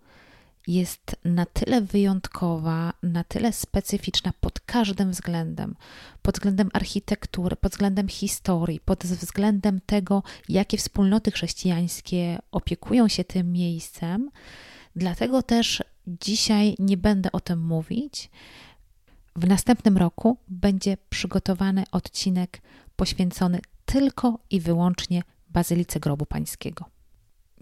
jest 0.67 1.17
na 1.25 1.47
tyle 1.47 1.81
wyjątkowa, 1.81 2.93
na 3.03 3.25
tyle 3.25 3.53
specyficzna 3.53 4.33
pod 4.41 4.61
każdym 4.61 5.11
względem 5.11 5.75
pod 6.23 6.35
względem 6.35 6.71
architektury, 6.73 7.57
pod 7.57 7.73
względem 7.73 8.09
historii, 8.09 8.81
pod 8.81 9.05
względem 9.05 9.81
tego, 9.87 10.23
jakie 10.49 10.77
wspólnoty 10.77 11.31
chrześcijańskie 11.31 12.39
opiekują 12.53 13.09
się 13.09 13.25
tym 13.25 13.53
miejscem. 13.53 14.31
Dlatego 14.97 15.43
też 15.43 15.83
dzisiaj 16.07 16.77
nie 16.79 16.97
będę 16.97 17.33
o 17.33 17.41
tym 17.41 17.67
mówić. 17.67 18.31
W 19.37 19.49
następnym 19.49 19.97
roku 19.97 20.37
będzie 20.49 20.97
przygotowany 21.11 21.85
odcinek 21.93 22.63
poświęcony 22.97 23.61
tylko 23.85 24.39
i 24.51 24.61
wyłącznie 24.61 25.23
Bazylice 25.49 26.01
Grobu 26.01 26.27
Pańskiego. 26.27 26.85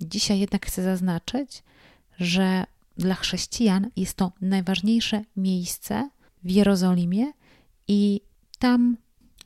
Dzisiaj 0.00 0.38
jednak 0.38 0.66
chcę 0.66 0.82
zaznaczyć, 0.82 1.62
że 2.18 2.64
dla 2.96 3.14
chrześcijan 3.14 3.90
jest 3.96 4.14
to 4.14 4.32
najważniejsze 4.40 5.22
miejsce 5.36 6.10
w 6.44 6.50
Jerozolimie 6.50 7.32
i 7.88 8.20
tam 8.58 8.96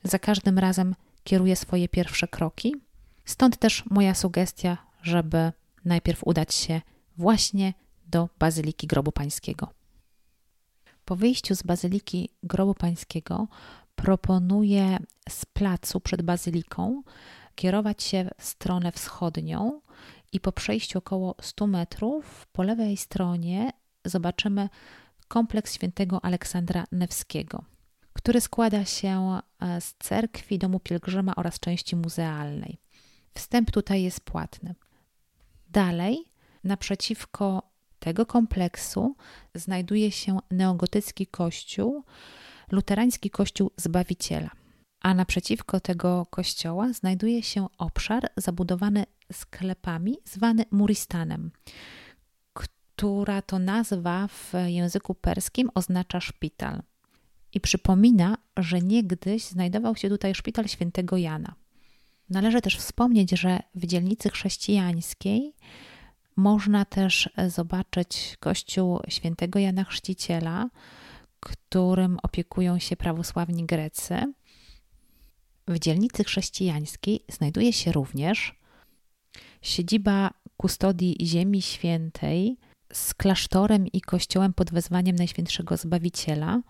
za 0.03 0.19
każdym 0.19 0.59
razem 0.59 0.95
kieruję 1.23 1.55
swoje 1.55 1.89
pierwsze 1.89 2.27
kroki. 2.27 2.75
Stąd 3.25 3.57
też 3.57 3.83
moja 3.89 4.15
sugestia, 4.15 4.77
żeby 5.01 5.51
najpierw 5.85 6.23
udać 6.23 6.53
się 6.53 6.81
właśnie 7.17 7.73
do 8.07 8.29
Bazyliki 8.39 8.87
Grobu 8.87 9.11
Pańskiego. 9.11 9.69
Po 11.05 11.15
wyjściu 11.15 11.55
z 11.55 11.63
Bazyliki 11.63 12.29
Grobu 12.43 12.73
Pańskiego 12.73 13.47
proponuję 13.95 14.97
z 15.29 15.45
placu 15.45 15.99
przed 15.99 16.21
Bazyliką 16.21 17.03
kierować 17.55 18.03
się 18.03 18.29
w 18.37 18.45
stronę 18.45 18.91
wschodnią 18.91 19.81
i 20.35 20.39
po 20.39 20.51
przejściu 20.51 20.99
około 20.99 21.35
100 21.41 21.67
metrów 21.67 22.47
po 22.51 22.63
lewej 22.63 22.97
stronie 22.97 23.71
zobaczymy 24.05 24.69
kompleks 25.27 25.73
świętego 25.73 26.25
Aleksandra 26.25 26.83
Newskiego, 26.91 27.63
który 28.13 28.41
składa 28.41 28.85
się 28.85 29.39
e, 29.59 29.81
z 29.81 29.95
cerkwi, 29.99 30.59
domu 30.59 30.79
pielgrzyma 30.79 31.35
oraz 31.35 31.59
części 31.59 31.95
muzealnej. 31.95 32.77
Wstęp 33.33 33.71
tutaj 33.71 34.03
jest 34.03 34.21
płatny. 34.21 34.75
Dalej, 35.69 36.25
naprzeciwko 36.63 37.71
tego 37.99 38.25
kompleksu 38.25 39.15
znajduje 39.53 40.11
się 40.11 40.39
neogotycki 40.51 41.27
kościół, 41.27 42.03
luterański 42.71 43.29
kościół 43.29 43.71
Zbawiciela– 43.77 44.49
a 45.05 45.13
naprzeciwko 45.13 45.79
tego 45.79 46.25
kościoła 46.29 46.93
znajduje 46.93 47.43
się 47.43 47.67
obszar 47.77 48.29
zabudowany 48.37 49.05
sklepami 49.31 50.17
zwany 50.25 50.65
Muristanem, 50.71 51.51
która 52.53 53.41
to 53.41 53.59
nazwa 53.59 54.27
w 54.27 54.53
języku 54.65 55.15
perskim 55.15 55.69
oznacza 55.75 56.19
szpital. 56.19 56.81
I 57.53 57.59
przypomina, 57.59 58.37
że 58.57 58.81
niegdyś 58.81 59.43
znajdował 59.43 59.95
się 59.95 60.09
tutaj 60.09 60.35
szpital 60.35 60.67
świętego 60.67 61.17
Jana. 61.17 61.55
Należy 62.29 62.61
też 62.61 62.77
wspomnieć, 62.77 63.31
że 63.31 63.59
w 63.75 63.85
dzielnicy 63.85 64.29
chrześcijańskiej 64.29 65.53
można 66.35 66.85
też 66.85 67.29
zobaczyć 67.47 68.37
kościół 68.39 68.99
świętego 69.07 69.59
Jana 69.59 69.83
Chrzciciela, 69.83 70.69
którym 71.39 72.17
opiekują 72.23 72.79
się 72.79 72.95
prawosławni 72.95 73.65
Grecy 73.65 74.33
w 75.67 75.79
dzielnicy 75.79 76.23
chrześcijańskiej 76.23 77.19
znajduje 77.29 77.73
się 77.73 77.91
również 77.91 78.55
siedziba 79.65 80.31
kustodii 80.57 81.17
Ziemi 81.21 81.61
Świętej 81.61 82.57
z 82.93 83.13
klasztorem 83.13 83.87
i 83.87 84.01
kościołem 84.01 84.53
pod 84.53 84.71
wezwaniem 84.71 85.15
Najświętszego 85.15 85.77
Zbawiciela 85.77 86.61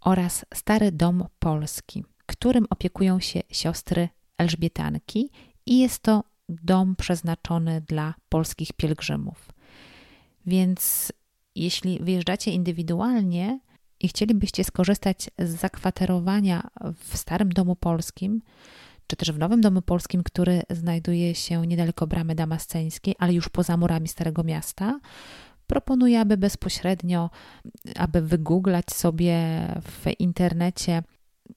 oraz 0.00 0.44
Stary 0.54 0.92
Dom 0.92 1.24
Polski, 1.38 2.04
którym 2.26 2.66
opiekują 2.70 3.20
się 3.20 3.40
siostry 3.50 4.08
Elżbietanki 4.38 5.30
i 5.66 5.78
jest 5.78 6.02
to 6.02 6.24
dom 6.48 6.96
przeznaczony 6.96 7.80
dla 7.80 8.14
polskich 8.28 8.72
pielgrzymów. 8.72 9.48
Więc 10.46 11.12
jeśli 11.54 11.98
wyjeżdżacie 12.00 12.50
indywidualnie, 12.50 13.60
i 14.00 14.08
chcielibyście 14.08 14.64
skorzystać 14.64 15.30
z 15.38 15.50
zakwaterowania 15.50 16.70
w 16.94 17.16
Starym 17.16 17.48
Domu 17.48 17.76
Polskim, 17.76 18.42
czy 19.06 19.16
też 19.16 19.32
w 19.32 19.38
Nowym 19.38 19.60
Domu 19.60 19.82
Polskim, 19.82 20.22
który 20.22 20.62
znajduje 20.70 21.34
się 21.34 21.66
niedaleko 21.66 22.06
bramy 22.06 22.34
damasceńskiej, 22.34 23.14
ale 23.18 23.32
już 23.32 23.48
poza 23.48 23.76
murami 23.76 24.08
Starego 24.08 24.44
Miasta, 24.44 25.00
proponuję, 25.66 26.20
aby 26.20 26.36
bezpośrednio, 26.36 27.30
aby 27.96 28.20
wygooglać 28.22 28.92
sobie 28.92 29.38
w 29.82 30.06
internecie 30.18 31.02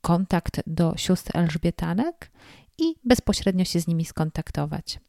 kontakt 0.02 0.62
do 0.68 0.94
sióstr 0.98 1.38
Elżbietanek 1.38 2.32
i 2.78 2.84
bezpośrednio 3.04 3.66
się 3.66 3.80
z 3.80 3.88
nimi 3.88 4.06
skontaktować. 4.06 5.00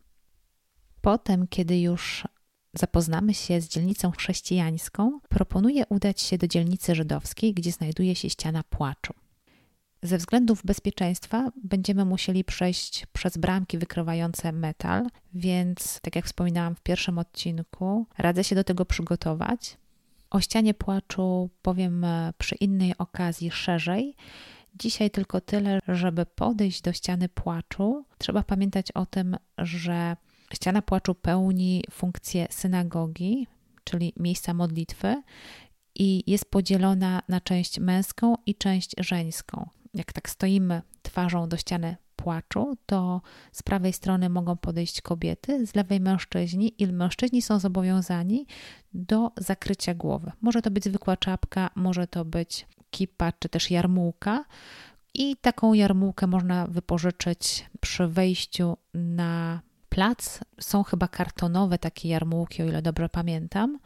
Potem, 1.01 1.47
kiedy 1.49 1.81
już 1.81 2.29
zapoznamy 2.75 3.35
się 3.35 3.61
z 3.61 3.69
dzielnicą 3.69 4.11
chrześcijańską, 4.11 5.21
proponuję 5.29 5.85
udać 5.89 6.21
się 6.21 6.39
do 6.39 6.49
dzielnicy 6.49 6.95
żydowskiej, 6.95 7.55
gdzie 7.55 7.73
znajduje 7.73 8.15
się 8.15 8.31
ściana 8.31 8.63
płaczu. 8.63 9.15
Ze 10.03 10.19
względów 10.19 10.63
bezpieczeństwa 10.65 11.51
będziemy 11.65 12.05
musieli 12.05 12.45
przejść 12.45 13.07
przez 13.07 13.37
bramki 13.37 13.79
wykrywające 13.79 14.53
metal, 14.53 15.07
więc, 15.35 16.01
tak 16.01 16.17
jak 16.17 16.25
wspominałam 16.25 16.75
w 16.75 16.81
pierwszym 16.81 17.19
odcinku, 17.19 18.07
radzę 18.19 18.45
się 18.45 18.55
do 18.55 18.65
tego 18.65 18.85
przygotować. 18.85 19.77
O 20.31 20.41
ścianie 20.41 20.75
płaczu 20.75 21.51
powiem 21.63 22.05
e, 22.05 22.33
przy 22.39 22.55
innej 22.55 22.95
okazji 22.99 23.51
szerzej. 23.51 24.15
Dzisiaj 24.75 25.11
tylko 25.11 25.41
tyle, 25.41 25.81
żeby 25.89 26.27
podejść 26.27 26.83
do 26.83 26.93
ściany 26.93 27.29
płaczu, 27.29 28.05
trzeba 28.19 28.43
pamiętać 28.43 28.93
o 28.93 29.07
tym, 29.07 29.37
że 29.59 30.17
ściana 30.55 30.83
płaczu 30.83 31.15
pełni 31.15 31.85
funkcję 31.91 32.47
synagogi, 32.51 33.47
czyli 33.85 34.13
miejsca 34.17 34.55
modlitwy, 34.55 35.23
i 35.95 36.25
jest 36.27 36.51
podzielona 36.51 37.23
na 37.29 37.41
część 37.41 37.81
męską 37.81 38.35
i 38.47 38.55
część 38.55 38.95
żeńską. 38.99 39.69
Jak 39.99 40.13
tak 40.13 40.31
stoimy 40.31 40.83
twarzą 41.03 41.49
do 41.49 41.57
ściany 41.57 41.97
płaczu, 42.17 42.77
to 42.87 43.21
z 43.53 43.63
prawej 43.63 43.93
strony 43.93 44.29
mogą 44.29 44.57
podejść 44.57 45.01
kobiety, 45.01 45.67
z 45.67 45.75
lewej 45.75 46.01
mężczyźni 46.01 46.83
i 46.83 46.87
mężczyźni 46.87 47.43
są 47.43 47.59
zobowiązani 47.59 48.47
do 48.95 49.33
zakrycia 49.37 49.95
głowy. 49.95 50.33
Może 50.41 50.63
to 50.63 50.71
być 50.71 50.85
zwykła 50.85 51.17
czapka, 51.17 51.71
może 51.75 52.07
to 52.07 52.25
być 52.25 52.67
kipa 52.91 53.33
czy 53.33 53.49
też 53.49 53.71
jarmułka. 53.71 54.45
I 55.15 55.37
taką 55.37 55.75
jarmułkę 55.75 56.27
można 56.27 56.67
wypożyczyć 56.67 57.67
przy 57.81 58.09
wejściu 58.09 58.77
na 58.95 59.61
plac. 59.89 60.41
Są 60.61 60.83
chyba 60.83 61.09
kartonowe 61.09 61.79
takie 61.79 62.09
jarmułki, 62.09 62.63
o 62.63 62.67
ile 62.67 62.83
dobrze 62.83 63.09
pamiętam, 63.09 63.79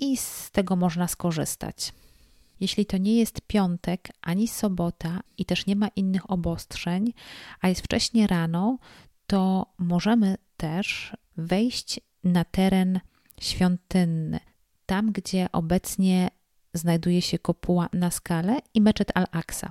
i 0.00 0.16
z 0.16 0.50
tego 0.50 0.76
można 0.76 1.08
skorzystać. 1.08 1.92
Jeśli 2.62 2.86
to 2.86 2.98
nie 2.98 3.14
jest 3.14 3.40
piątek 3.40 4.08
ani 4.20 4.48
sobota 4.48 5.20
i 5.38 5.44
też 5.44 5.66
nie 5.66 5.76
ma 5.76 5.88
innych 5.88 6.30
obostrzeń, 6.30 7.12
a 7.60 7.68
jest 7.68 7.80
wcześnie 7.80 8.26
rano, 8.26 8.78
to 9.26 9.66
możemy 9.78 10.36
też 10.56 11.16
wejść 11.36 12.00
na 12.24 12.44
teren 12.44 13.00
świątynny, 13.40 14.40
tam 14.86 15.12
gdzie 15.12 15.46
obecnie 15.52 16.30
znajduje 16.74 17.22
się 17.22 17.38
kopuła 17.38 17.88
na 17.92 18.10
skale 18.10 18.58
i 18.74 18.80
meczet 18.80 19.12
Al-Aqsa. 19.14 19.70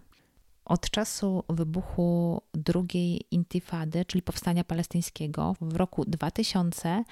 Od 0.66 0.90
czasu 0.90 1.44
wybuchu 1.50 2.42
drugiej 2.54 3.22
intifady, 3.32 4.06
czyli 4.06 4.22
powstania 4.22 4.64
palestyńskiego 4.64 5.56
w 5.62 5.76
roku 5.76 6.06
2000, 6.06 7.04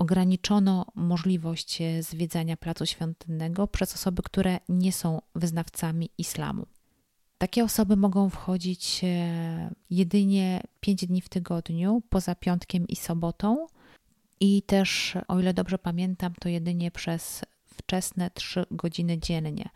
ograniczono 0.00 0.86
możliwość 0.94 1.80
e, 1.80 2.02
zwiedzania 2.02 2.56
placu 2.56 2.86
świątynnego 2.86 3.66
przez 3.66 3.94
osoby, 3.94 4.22
które 4.22 4.60
nie 4.68 4.92
są 4.92 5.20
wyznawcami 5.34 6.10
islamu. 6.18 6.66
Takie 7.38 7.64
osoby 7.64 7.96
mogą 7.96 8.30
wchodzić 8.30 9.00
e, 9.04 9.74
jedynie 9.90 10.62
5 10.80 11.06
dni 11.06 11.20
w 11.20 11.28
tygodniu, 11.28 12.02
poza 12.08 12.34
piątkiem 12.34 12.88
i 12.88 12.96
sobotą, 12.96 13.66
i 14.40 14.62
też, 14.62 15.14
o 15.28 15.40
ile 15.40 15.54
dobrze 15.54 15.78
pamiętam, 15.78 16.34
to 16.40 16.48
jedynie 16.48 16.90
przez 16.90 17.42
wczesne 17.66 18.30
3 18.30 18.64
godziny 18.70 19.18
dziennie. 19.18 19.68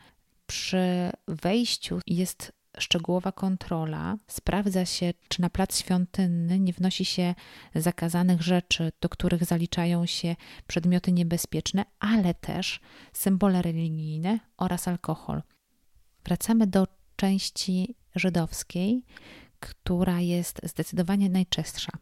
Przy 0.47 1.11
wejściu 1.29 2.01
jest 2.07 2.53
szczegółowa 2.79 3.33
kontrola, 3.33 4.17
sprawdza 4.27 4.85
się, 4.85 5.13
czy 5.29 5.41
na 5.41 5.51
plac 5.51 5.79
świątynny 5.79 6.61
nie 6.61 6.73
wnosi 6.73 7.05
się 7.05 7.35
zakazanych 7.75 8.43
rzeczy, 8.43 8.93
do 9.01 9.09
których 9.09 9.45
zaliczają 9.45 10.07
się 10.07 10.37
przedmioty 10.67 11.13
niebezpieczne, 11.13 11.85
ale 11.99 12.35
też 12.35 12.81
symbole 13.13 13.63
religijne 13.63 14.39
oraz 14.57 14.89
alkohol. 14.89 15.43
Wracamy 16.25 16.67
do 16.67 16.87
części 17.17 17.97
żydowskiej, 18.15 19.05
która 19.61 20.21
jest 20.21 20.61
zdecydowanie 20.63 21.31
najczęstsza. 21.31 21.93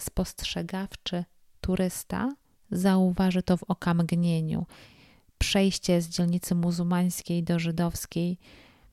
Spostrzegawczy 0.00 1.24
turysta 1.60 2.34
zauważy 2.70 3.42
to 3.42 3.56
w 3.56 3.62
okamgnieniu. 3.62 4.66
Przejście 5.38 6.00
z 6.00 6.08
dzielnicy 6.08 6.54
muzułmańskiej 6.54 7.42
do 7.42 7.58
żydowskiej 7.58 8.38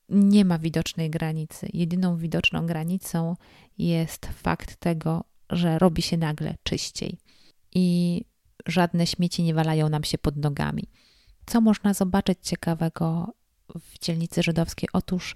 nie 0.09 0.45
ma 0.45 0.59
widocznej 0.59 1.09
granicy. 1.09 1.67
Jedyną 1.73 2.17
widoczną 2.17 2.65
granicą 2.65 3.35
jest 3.77 4.25
fakt 4.25 4.75
tego, 4.75 5.23
że 5.49 5.79
robi 5.79 6.01
się 6.01 6.17
nagle 6.17 6.55
czyściej 6.63 7.17
i 7.75 8.25
żadne 8.65 9.07
śmieci 9.07 9.43
nie 9.43 9.53
walają 9.53 9.89
nam 9.89 10.03
się 10.03 10.17
pod 10.17 10.37
nogami. 10.37 10.83
Co 11.45 11.61
można 11.61 11.93
zobaczyć 11.93 12.39
ciekawego 12.41 13.33
w 13.75 13.99
dzielnicy 13.99 14.43
żydowskiej? 14.43 14.89
Otóż 14.93 15.35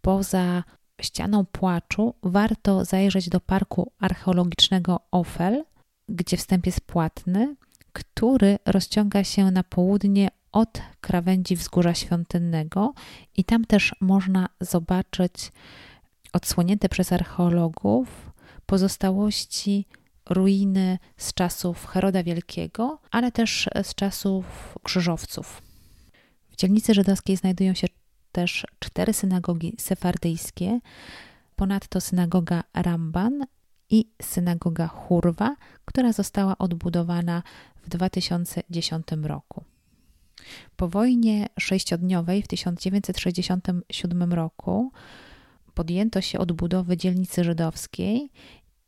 poza 0.00 0.64
ścianą 1.00 1.44
płaczu 1.44 2.14
warto 2.22 2.84
zajrzeć 2.84 3.28
do 3.28 3.40
parku 3.40 3.92
archeologicznego 3.98 5.00
Ofel, 5.10 5.64
gdzie 6.08 6.36
wstęp 6.36 6.66
jest 6.66 6.80
płatny, 6.80 7.56
który 7.92 8.58
rozciąga 8.66 9.24
się 9.24 9.50
na 9.50 9.64
południe 9.64 10.28
od 10.54 10.82
krawędzi 11.00 11.56
wzgórza 11.56 11.94
świątynnego 11.94 12.94
i 13.36 13.44
tam 13.44 13.64
też 13.64 13.94
można 14.00 14.48
zobaczyć 14.60 15.52
odsłonięte 16.32 16.88
przez 16.88 17.12
archeologów 17.12 18.30
pozostałości 18.66 19.86
ruiny 20.30 20.98
z 21.16 21.34
czasów 21.34 21.86
Heroda 21.86 22.22
Wielkiego, 22.22 22.98
ale 23.10 23.32
też 23.32 23.68
z 23.82 23.94
czasów 23.94 24.74
krzyżowców. 24.82 25.62
W 26.50 26.56
dzielnicy 26.56 26.94
żydowskiej 26.94 27.36
znajdują 27.36 27.74
się 27.74 27.86
też 28.32 28.66
cztery 28.78 29.12
synagogi 29.12 29.74
sefardyjskie, 29.78 30.80
ponadto 31.56 32.00
synagoga 32.00 32.64
Ramban 32.74 33.46
i 33.90 34.10
synagoga 34.22 34.86
Hurwa, 34.86 35.56
która 35.84 36.12
została 36.12 36.58
odbudowana 36.58 37.42
w 37.82 37.88
2010 37.88 39.06
roku. 39.22 39.64
Po 40.76 40.88
wojnie 40.88 41.46
sześciodniowej 41.58 42.42
w 42.42 42.48
1967 42.48 44.32
roku 44.32 44.92
podjęto 45.74 46.20
się 46.20 46.38
odbudowy 46.38 46.96
dzielnicy 46.96 47.44
żydowskiej 47.44 48.30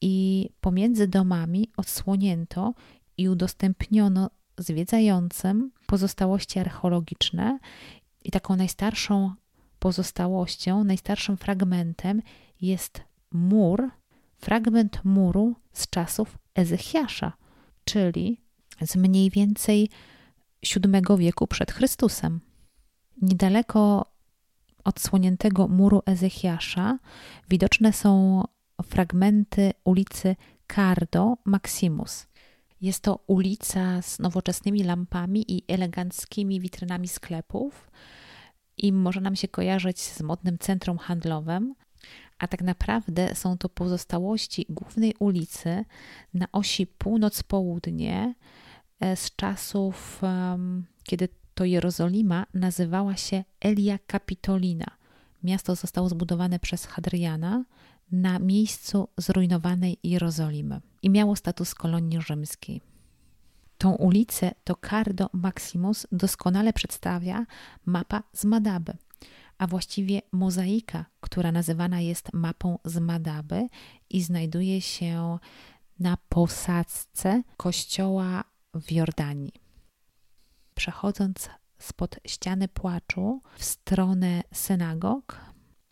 i 0.00 0.48
pomiędzy 0.60 1.08
domami 1.08 1.70
odsłonięto 1.76 2.74
i 3.18 3.28
udostępniono 3.28 4.30
zwiedzającym 4.58 5.70
pozostałości 5.86 6.58
archeologiczne 6.58 7.58
i 8.24 8.30
taką 8.30 8.56
najstarszą 8.56 9.32
pozostałością, 9.78 10.84
najstarszym 10.84 11.36
fragmentem 11.36 12.22
jest 12.60 13.00
mur, 13.32 13.90
fragment 14.36 15.04
muru 15.04 15.54
z 15.72 15.90
czasów 15.90 16.38
Ezechiasza, 16.54 17.32
czyli 17.84 18.40
z 18.80 18.96
mniej 18.96 19.30
więcej 19.30 19.90
VII 20.62 21.16
wieku 21.18 21.46
przed 21.46 21.72
Chrystusem. 21.72 22.40
Niedaleko 23.22 24.06
odsłoniętego 24.84 25.68
muru 25.68 26.02
Ezechiasza 26.06 26.98
widoczne 27.50 27.92
są 27.92 28.42
fragmenty 28.82 29.72
ulicy 29.84 30.36
Cardo 30.74 31.36
Maximus. 31.44 32.26
Jest 32.80 33.02
to 33.02 33.18
ulica 33.26 34.02
z 34.02 34.18
nowoczesnymi 34.18 34.84
lampami 34.84 35.44
i 35.52 35.62
eleganckimi 35.68 36.60
witrynami 36.60 37.08
sklepów 37.08 37.90
i 38.76 38.92
może 38.92 39.20
nam 39.20 39.36
się 39.36 39.48
kojarzyć 39.48 40.00
z 40.00 40.22
modnym 40.22 40.58
centrum 40.58 40.98
handlowym, 40.98 41.74
a 42.38 42.48
tak 42.48 42.62
naprawdę 42.62 43.34
są 43.34 43.58
to 43.58 43.68
pozostałości 43.68 44.66
głównej 44.68 45.14
ulicy 45.18 45.84
na 46.34 46.46
osi 46.52 46.86
północ-południe, 46.86 48.34
z 49.00 49.36
czasów, 49.36 50.22
kiedy 51.04 51.28
to 51.54 51.64
Jerozolima 51.64 52.46
nazywała 52.54 53.16
się 53.16 53.44
Elia 53.60 53.98
Capitolina. 54.12 54.86
Miasto 55.42 55.74
zostało 55.74 56.08
zbudowane 56.08 56.58
przez 56.58 56.86
Hadriana 56.86 57.64
na 58.12 58.38
miejscu 58.38 59.08
zrujnowanej 59.18 59.98
Jerozolimy 60.02 60.80
i 61.02 61.10
miało 61.10 61.36
status 61.36 61.74
kolonii 61.74 62.20
rzymskiej. 62.20 62.80
Tą 63.78 63.94
ulicę 63.94 64.54
to 64.64 64.76
Cardo 64.90 65.30
Maximus 65.32 66.06
doskonale 66.12 66.72
przedstawia 66.72 67.46
mapa 67.86 68.22
z 68.32 68.44
Madaby, 68.44 68.96
a 69.58 69.66
właściwie 69.66 70.22
mozaika, 70.32 71.04
która 71.20 71.52
nazywana 71.52 72.00
jest 72.00 72.32
mapą 72.32 72.78
z 72.84 72.98
Madaby 72.98 73.66
i 74.10 74.22
znajduje 74.22 74.80
się 74.80 75.38
na 75.98 76.16
posadzce 76.28 77.42
kościoła 77.56 78.44
w 78.80 78.92
Jordanii. 78.92 79.52
Przechodząc 80.74 81.50
spod 81.78 82.16
ściany 82.26 82.68
płaczu 82.68 83.40
w 83.56 83.64
stronę 83.64 84.42
synagog, 84.54 85.40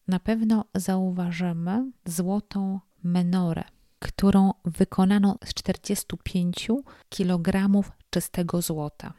na 0.09 0.21
pewno 0.21 0.65
zauważymy 0.75 1.93
złotą 2.07 2.81
menorę, 3.03 3.65
którą 3.99 4.53
wykonano 4.65 5.39
z 5.45 5.55
45 5.55 6.69
kg 7.09 7.71
czystego 8.11 8.63
złota. 8.63 9.13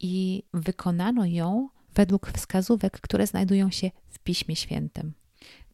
I 0.00 0.42
wykonano 0.54 1.24
ją 1.26 1.68
według 1.94 2.28
wskazówek, 2.28 3.00
które 3.00 3.26
znajdują 3.26 3.70
się 3.70 3.90
w 4.08 4.18
Piśmie 4.18 4.56
Świętym. 4.56 5.12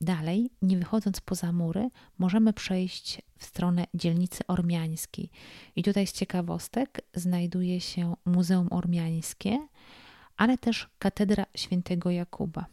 Dalej, 0.01 0.51
nie 0.63 0.77
wychodząc 0.77 1.21
poza 1.21 1.53
mury, 1.53 1.91
możemy 2.19 2.53
przejść 2.53 3.23
w 3.39 3.45
stronę 3.45 3.87
dzielnicy 3.95 4.47
ormiańskiej. 4.47 5.31
I 5.77 5.83
tutaj 5.83 6.07
z 6.07 6.13
ciekawostek 6.13 7.01
znajduje 7.15 7.81
się 7.81 8.15
Muzeum 8.25 8.69
Ormiańskie, 8.71 9.69
ale 10.37 10.59
też 10.59 10.89
Katedra 10.99 11.47
Świętego 11.55 12.11
Jakuba. 12.11 12.67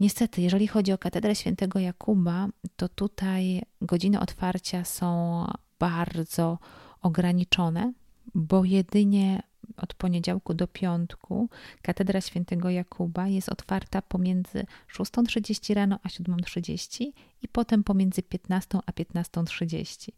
Niestety, 0.00 0.42
jeżeli 0.42 0.66
chodzi 0.66 0.92
o 0.92 0.98
katedrę 0.98 1.34
świętego 1.34 1.78
Jakuba, 1.78 2.48
to 2.76 2.88
tutaj 2.88 3.62
godziny 3.80 4.20
otwarcia 4.20 4.84
są 4.84 5.44
bardzo 5.78 6.58
ograniczone, 7.02 7.92
bo 8.34 8.64
jedynie 8.64 9.42
od 9.76 9.94
poniedziałku 9.94 10.54
do 10.54 10.66
piątku 10.66 11.48
katedra 11.82 12.20
świętego 12.20 12.70
Jakuba 12.70 13.28
jest 13.28 13.48
otwarta 13.48 14.02
pomiędzy 14.02 14.66
6.30 14.96 15.74
rano 15.74 15.98
a 16.02 16.08
7.30 16.08 17.06
i 17.42 17.48
potem 17.48 17.84
pomiędzy 17.84 18.22
15 18.22 18.78
a 18.86 18.92
15.30. 18.92 20.08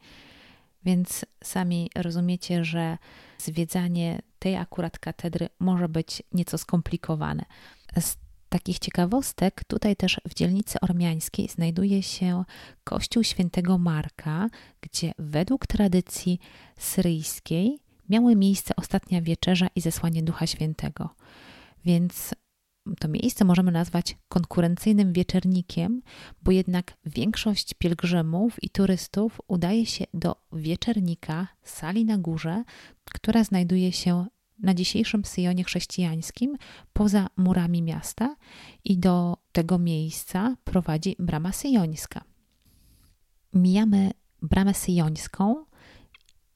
Więc 0.84 1.24
sami 1.44 1.90
rozumiecie, 1.96 2.64
że 2.64 2.98
zwiedzanie 3.38 4.22
tej 4.38 4.56
akurat 4.56 4.98
katedry 4.98 5.48
może 5.58 5.88
być 5.88 6.22
nieco 6.32 6.58
skomplikowane. 6.58 7.44
Z 8.00 8.16
takich 8.48 8.78
ciekawostek, 8.78 9.64
tutaj 9.64 9.96
też 9.96 10.20
w 10.28 10.34
dzielnicy 10.34 10.80
ormiańskiej 10.80 11.48
znajduje 11.48 12.02
się 12.02 12.44
kościół 12.84 13.24
świętego 13.24 13.78
Marka, 13.78 14.48
gdzie 14.80 15.12
według 15.18 15.66
tradycji 15.66 16.38
syryjskiej 16.78 17.78
miały 18.08 18.36
miejsce 18.36 18.76
ostatnia 18.76 19.22
wieczerza 19.22 19.68
i 19.74 19.80
zesłanie 19.80 20.22
Ducha 20.22 20.46
Świętego. 20.46 21.14
Więc 21.84 22.34
to 23.00 23.08
miejsce 23.08 23.44
możemy 23.44 23.72
nazwać 23.72 24.16
konkurencyjnym 24.28 25.12
wieczernikiem, 25.12 26.02
bo 26.42 26.52
jednak 26.52 26.96
większość 27.04 27.74
pielgrzymów 27.74 28.62
i 28.62 28.70
turystów 28.70 29.40
udaje 29.48 29.86
się 29.86 30.04
do 30.14 30.36
wieczernika, 30.52 31.48
sali 31.62 32.04
na 32.04 32.18
górze, 32.18 32.64
która 33.04 33.44
znajduje 33.44 33.92
się 33.92 34.26
na 34.58 34.74
dzisiejszym 34.74 35.24
Syjonie 35.24 35.64
chrześcijańskim, 35.64 36.56
poza 36.92 37.26
murami 37.36 37.82
miasta, 37.82 38.36
i 38.84 38.98
do 38.98 39.36
tego 39.52 39.78
miejsca 39.78 40.56
prowadzi 40.64 41.16
brama 41.18 41.52
syjońska. 41.52 42.24
Mijamy 43.54 44.10
bramę 44.42 44.74
syjońską 44.74 45.64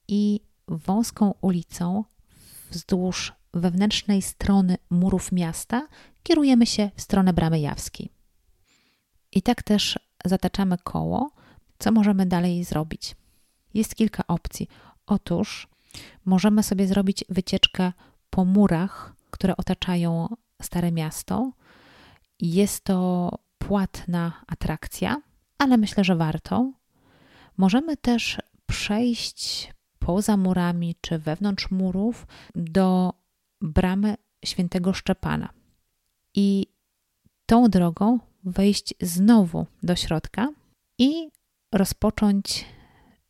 i 0.07 0.39
wąską 0.67 1.33
ulicą 1.41 2.03
wzdłuż 2.71 3.33
wewnętrznej 3.53 4.21
strony 4.21 4.77
murów 4.89 5.31
miasta 5.31 5.87
kierujemy 6.23 6.65
się 6.65 6.91
w 6.95 7.01
stronę 7.01 7.33
Bramy 7.33 7.59
Jawskiej. 7.59 8.11
I 9.31 9.41
tak 9.41 9.63
też 9.63 9.99
zataczamy 10.25 10.77
koło. 10.77 11.31
Co 11.79 11.91
możemy 11.91 12.25
dalej 12.25 12.63
zrobić? 12.63 13.15
Jest 13.73 13.95
kilka 13.95 14.27
opcji. 14.27 14.67
Otóż 15.05 15.67
możemy 16.25 16.63
sobie 16.63 16.87
zrobić 16.87 17.25
wycieczkę 17.29 17.91
po 18.29 18.45
murach, 18.45 19.13
które 19.31 19.57
otaczają 19.57 20.27
Stare 20.61 20.91
Miasto. 20.91 21.51
Jest 22.39 22.83
to 22.83 23.29
płatna 23.57 24.43
atrakcja, 24.47 25.21
ale 25.57 25.77
myślę, 25.77 26.03
że 26.03 26.15
warto. 26.15 26.71
Możemy 27.57 27.97
też 27.97 28.37
przejść 28.67 29.73
poza 30.05 30.37
murami 30.37 30.95
czy 31.01 31.19
wewnątrz 31.19 31.71
murów 31.71 32.27
do 32.55 33.13
bramy 33.61 34.15
świętego 34.45 34.93
Szczepana. 34.93 35.49
I 36.33 36.67
tą 37.45 37.69
drogą 37.69 38.19
wejść 38.43 38.93
znowu 39.01 39.65
do 39.83 39.95
środka 39.95 40.49
i 40.97 41.29
rozpocząć 41.71 42.65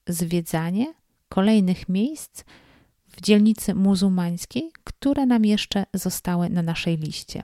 zwiedzanie 0.07 0.93
kolejnych 1.29 1.89
miejsc 1.89 2.43
w 3.07 3.21
dzielnicy 3.21 3.75
muzułmańskiej, 3.75 4.71
które 4.83 5.25
nam 5.25 5.45
jeszcze 5.45 5.85
zostały 5.93 6.49
na 6.49 6.61
naszej 6.61 6.97
liście. 6.97 7.43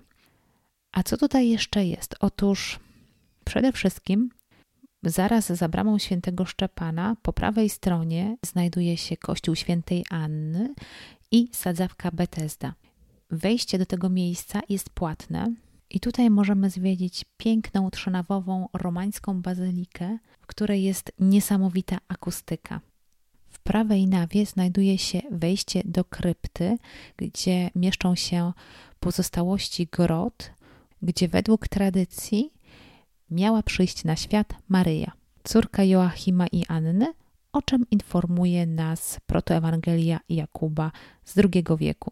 A 0.92 1.04
co 1.04 1.18
tutaj 1.18 1.50
jeszcze 1.50 1.86
jest? 1.86 2.16
Otóż 2.20 2.80
przede 3.46 3.72
wszystkim 3.72 4.30
zaraz 5.04 5.48
za 5.48 5.70
bramą 5.70 5.98
świętego 5.98 6.46
Szczepana 6.46 7.16
po 7.22 7.34
prawej 7.34 7.70
stronie 7.70 8.38
znajduje 8.46 8.98
się 8.98 9.18
kościół 9.18 9.56
świętej 9.56 10.06
Anny 10.10 10.74
i 11.32 11.50
sadzawka 11.52 12.12
Betesda. 12.12 12.74
Wejście 13.32 13.78
do 13.78 13.86
tego 13.86 14.10
miejsca 14.10 14.62
jest 14.70 14.90
płatne 14.90 15.54
i 15.90 16.00
tutaj 16.00 16.30
możemy 16.30 16.70
zwiedzić 16.70 17.26
piękną 17.38 17.90
trzonawową 17.90 18.68
romańską 18.74 19.42
bazylikę, 19.42 20.18
w 20.40 20.48
której 20.48 20.84
jest 20.84 21.12
niesamowita 21.20 21.98
akustyka. 22.08 22.82
W 23.50 23.60
prawej 23.60 24.08
nawie 24.08 24.46
znajduje 24.46 24.98
się 24.98 25.22
wejście 25.32 25.82
do 25.86 26.04
krypty, 26.04 26.78
gdzie 27.18 27.70
mieszczą 27.76 28.16
się 28.16 28.54
pozostałości 29.00 29.88
grot, 29.92 30.52
gdzie 31.02 31.28
według 31.28 31.68
tradycji 31.68 32.52
miała 33.32 33.64
przyjść 33.64 34.04
na 34.04 34.16
świat 34.16 34.54
Maryja, 34.70 35.12
córka 35.44 35.84
Joachima 35.84 36.48
i 36.48 36.66
Anny, 36.68 37.14
o 37.52 37.62
czym 37.62 37.86
informuje 37.92 38.66
nas 38.66 39.20
protoewangelia 39.26 40.20
Jakuba 40.30 40.92
z 41.26 41.38
II 41.38 41.66
wieku. 41.78 42.12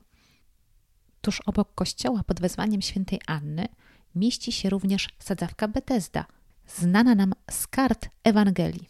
Tuż 1.21 1.41
obok 1.45 1.75
kościoła 1.75 2.23
pod 2.23 2.41
wezwaniem 2.41 2.81
świętej 2.81 3.19
Anny 3.27 3.67
mieści 4.15 4.51
się 4.51 4.69
również 4.69 5.07
sadzawka 5.19 5.67
Betesda, 5.67 6.25
znana 6.67 7.15
nam 7.15 7.33
z 7.51 7.67
kart 7.67 8.09
Ewangelii. 8.23 8.89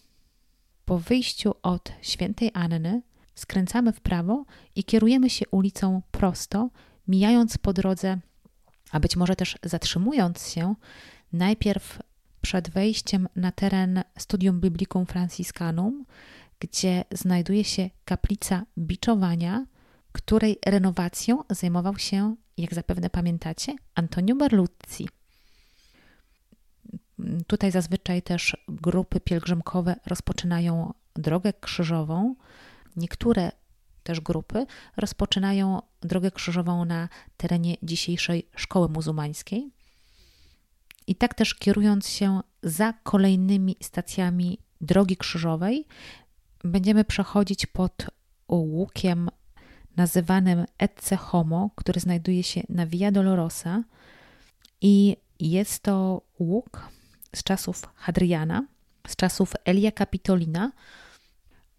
Po 0.86 1.00
wyjściu 1.00 1.54
od 1.62 1.92
świętej 2.02 2.52
Anny 2.54 3.02
skręcamy 3.36 3.94
w 3.94 4.02
prawo 4.02 4.46
i 4.76 4.84
kierujemy 4.84 5.30
się 5.30 5.46
ulicą 5.52 6.02
prosto, 6.12 6.70
mijając 7.08 7.58
po 7.58 7.74
drodze, 7.74 8.18
a 8.92 9.00
być 9.00 9.16
może 9.16 9.36
też 9.36 9.58
zatrzymując 9.64 10.50
się 10.50 10.76
najpierw 11.34 12.00
przed 12.42 12.70
wejściem 12.70 13.28
na 13.36 13.52
teren 13.52 14.04
Studium 14.18 14.60
Biblicum 14.60 15.06
Franciscanum, 15.06 16.06
gdzie 16.60 17.04
znajduje 17.12 17.64
się 17.64 17.90
kaplica 18.06 18.66
biczowania, 18.78 19.66
której 20.12 20.60
renowacją 20.66 21.44
zajmował 21.50 21.98
się, 21.98 22.36
jak 22.58 22.74
zapewne 22.74 23.10
pamiętacie, 23.10 23.76
Antonio 23.96 24.36
Berluzzi. 24.36 25.10
Tutaj 27.48 27.72
zazwyczaj 27.72 28.22
też 28.22 28.58
grupy 28.68 29.20
pielgrzymkowe 29.20 29.96
rozpoczynają 30.06 30.94
drogę 31.16 31.54
krzyżową. 31.54 32.36
Niektóre 32.96 33.52
też 34.04 34.22
grupy 34.22 34.66
rozpoczynają 34.98 35.82
drogę 36.02 36.32
krzyżową 36.32 36.86
na 36.86 37.10
terenie 37.38 37.76
dzisiejszej 37.84 38.50
szkoły 38.56 38.90
muzułmańskiej. 38.90 39.72
I 41.08 41.16
tak 41.16 41.34
też 41.34 41.56
kierując 41.56 42.10
się 42.10 42.40
za 42.64 42.94
kolejnymi 42.94 43.76
stacjami 43.82 44.58
drogi 44.82 45.18
krzyżowej, 45.18 45.86
będziemy 46.64 47.04
przechodzić 47.04 47.66
pod 47.66 48.06
łukiem 48.50 49.30
nazywanym 49.96 50.66
Ecce 50.78 51.16
Homo, 51.16 51.70
który 51.76 52.00
znajduje 52.00 52.44
się 52.44 52.62
na 52.70 52.86
Via 52.86 53.12
Dolorosa. 53.12 53.84
I 54.82 55.18
jest 55.40 55.84
to 55.84 56.22
łuk 56.40 56.90
z 57.36 57.44
czasów 57.44 57.90
Hadriana, 57.96 58.66
z 59.08 59.16
czasów 59.16 59.54
Elia 59.66 59.92
Capitolina, 59.92 60.72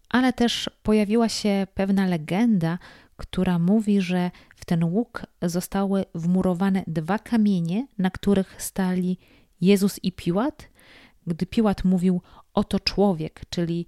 ale 0.09 0.33
też 0.33 0.69
pojawiła 0.83 1.29
się 1.29 1.67
pewna 1.73 2.07
legenda, 2.07 2.77
która 3.19 3.59
mówi, 3.59 4.01
że 4.01 4.31
w 4.55 4.65
ten 4.65 4.83
łuk 4.83 5.25
zostały 5.41 6.05
wmurowane 6.15 6.83
dwa 6.87 7.19
kamienie, 7.19 7.87
na 7.97 8.09
których 8.09 8.61
stali 8.61 9.17
Jezus 9.61 9.99
i 10.03 10.11
Piłat, 10.11 10.69
gdy 11.27 11.45
Piłat 11.45 11.83
mówił 11.83 12.21
oto 12.53 12.79
człowiek, 12.79 13.41
czyli 13.49 13.87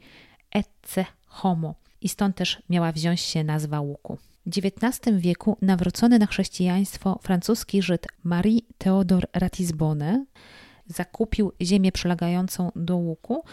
ecce 0.51 1.05
homo 1.25 1.75
i 2.01 2.09
stąd 2.09 2.35
też 2.35 2.61
miała 2.69 2.91
wziąć 2.91 3.21
się 3.21 3.43
nazwa 3.43 3.79
łuku. 3.81 4.17
W 4.45 4.49
XIX 4.57 5.17
wieku 5.17 5.57
nawrócony 5.61 6.19
na 6.19 6.25
chrześcijaństwo 6.25 7.19
francuski 7.21 7.81
Żyd 7.81 8.07
Marie 8.23 8.61
Theodor 8.77 9.27
Ratisbonne 9.33 10.25
zakupił 10.87 11.51
ziemię 11.61 11.91
przylegającą 11.91 12.71
do 12.75 12.95
łuku 12.97 13.43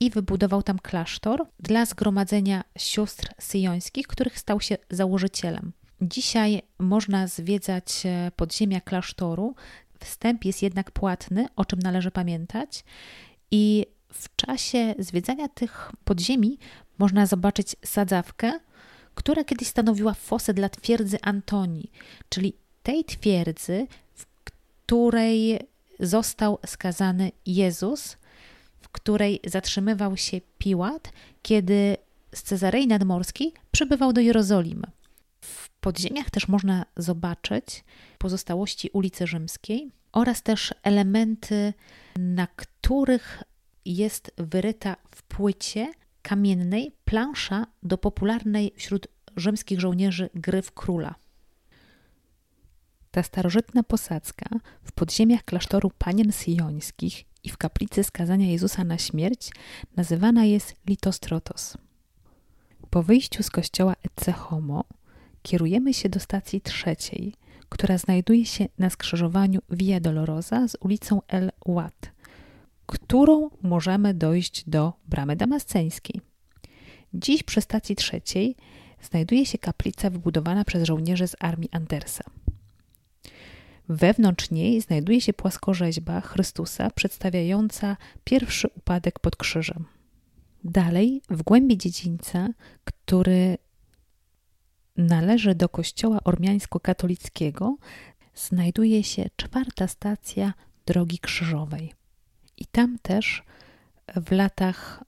i 0.00 0.10
wybudował 0.10 0.62
tam 0.62 0.78
klasztor 0.78 1.46
dla 1.60 1.86
zgromadzenia 1.86 2.64
sióstr 2.78 3.28
syjońskich, 3.38 4.06
których 4.06 4.38
stał 4.38 4.60
się 4.60 4.76
założycielem. 4.90 5.72
Dzisiaj 6.00 6.62
można 6.78 7.26
zwiedzać 7.26 8.02
e, 8.04 8.30
podziemia 8.36 8.80
klasztoru. 8.80 9.54
Wstęp 10.00 10.44
jest 10.44 10.62
jednak 10.62 10.90
płatny, 10.90 11.46
o 11.56 11.64
czym 11.64 11.78
należy 11.78 12.10
pamiętać. 12.10 12.84
I 13.50 13.86
w 14.12 14.36
czasie 14.36 14.94
zwiedzania 14.98 15.48
tych 15.48 15.92
podziemi 16.04 16.58
można 16.98 17.26
zobaczyć 17.26 17.76
sadzawkę, 17.84 18.52
która 19.14 19.44
kiedyś 19.44 19.68
stanowiła 19.68 20.14
fosę 20.14 20.54
dla 20.54 20.68
twierdzy 20.68 21.18
Antonii, 21.22 21.90
czyli 22.28 22.52
tej 22.82 23.04
twierdzy, 23.04 23.86
w 24.14 24.26
której 24.44 25.58
został 26.00 26.58
skazany 26.66 27.32
Jezus, 27.46 28.16
której 28.96 29.40
zatrzymywał 29.46 30.16
się 30.16 30.40
Piłat, 30.58 31.12
kiedy 31.42 31.96
z 32.34 32.42
Cezarei 32.42 32.86
Nadmorskiej 32.86 33.52
przybywał 33.70 34.12
do 34.12 34.20
Jerozolimy. 34.20 34.86
W 35.40 35.68
podziemiach 35.68 36.30
też 36.30 36.48
można 36.48 36.86
zobaczyć 36.96 37.84
pozostałości 38.18 38.90
ulicy 38.92 39.26
Rzymskiej 39.26 39.90
oraz 40.12 40.42
też 40.42 40.74
elementy, 40.82 41.74
na 42.18 42.46
których 42.46 43.42
jest 43.84 44.32
wyryta 44.38 44.96
w 45.10 45.22
płycie 45.22 45.92
kamiennej 46.22 46.92
plansza 47.04 47.66
do 47.82 47.98
popularnej 47.98 48.72
wśród 48.76 49.08
rzymskich 49.36 49.80
żołnierzy 49.80 50.30
gry 50.34 50.62
w 50.62 50.72
króla. 50.72 51.14
Ta 53.10 53.22
starożytna 53.22 53.82
posadzka 53.82 54.46
w 54.82 54.92
podziemiach 54.92 55.44
klasztoru 55.44 55.90
panien 55.98 56.32
syjońskich 56.32 57.24
i 57.46 57.50
w 57.50 57.56
kaplicy 57.56 58.04
skazania 58.04 58.46
Jezusa 58.46 58.84
na 58.84 58.98
śmierć 58.98 59.50
nazywana 59.96 60.44
jest 60.44 60.74
Litostrotos. 60.86 61.76
Po 62.90 63.02
wyjściu 63.02 63.42
z 63.42 63.50
kościoła 63.50 63.94
Ecce 64.02 64.32
Homo 64.32 64.84
kierujemy 65.42 65.94
się 65.94 66.08
do 66.08 66.20
stacji 66.20 66.60
trzeciej, 66.60 67.34
która 67.68 67.98
znajduje 67.98 68.46
się 68.46 68.68
na 68.78 68.90
skrzyżowaniu 68.90 69.60
Via 69.70 70.00
Dolorosa 70.00 70.68
z 70.68 70.76
ulicą 70.80 71.20
El 71.28 71.50
Ouad, 71.66 72.12
którą 72.86 73.50
możemy 73.62 74.14
dojść 74.14 74.64
do 74.68 74.92
bramy 75.08 75.36
damasceńskiej. 75.36 76.20
Dziś 77.14 77.42
przy 77.42 77.60
stacji 77.60 77.96
trzeciej 77.96 78.56
znajduje 79.02 79.46
się 79.46 79.58
kaplica 79.58 80.10
wybudowana 80.10 80.64
przez 80.64 80.84
żołnierzy 80.84 81.28
z 81.28 81.36
armii 81.40 81.68
Andersa. 81.72 82.24
Wewnątrz 83.88 84.50
niej 84.50 84.80
znajduje 84.80 85.20
się 85.20 85.32
płaskorzeźba 85.32 86.20
Chrystusa 86.20 86.90
przedstawiająca 86.90 87.96
pierwszy 88.24 88.68
upadek 88.68 89.18
pod 89.18 89.36
krzyżem. 89.36 89.84
Dalej, 90.64 91.22
w 91.30 91.42
głębi 91.42 91.78
dziedzińca, 91.78 92.48
który 92.84 93.58
należy 94.96 95.54
do 95.54 95.68
kościoła 95.68 96.18
ormiańsko-katolickiego, 96.24 97.76
znajduje 98.34 99.04
się 99.04 99.30
czwarta 99.36 99.88
stacja 99.88 100.54
drogi 100.86 101.18
krzyżowej. 101.18 101.92
I 102.56 102.66
tam 102.66 102.98
też 102.98 103.42
w 104.16 104.32
latach 104.32 105.04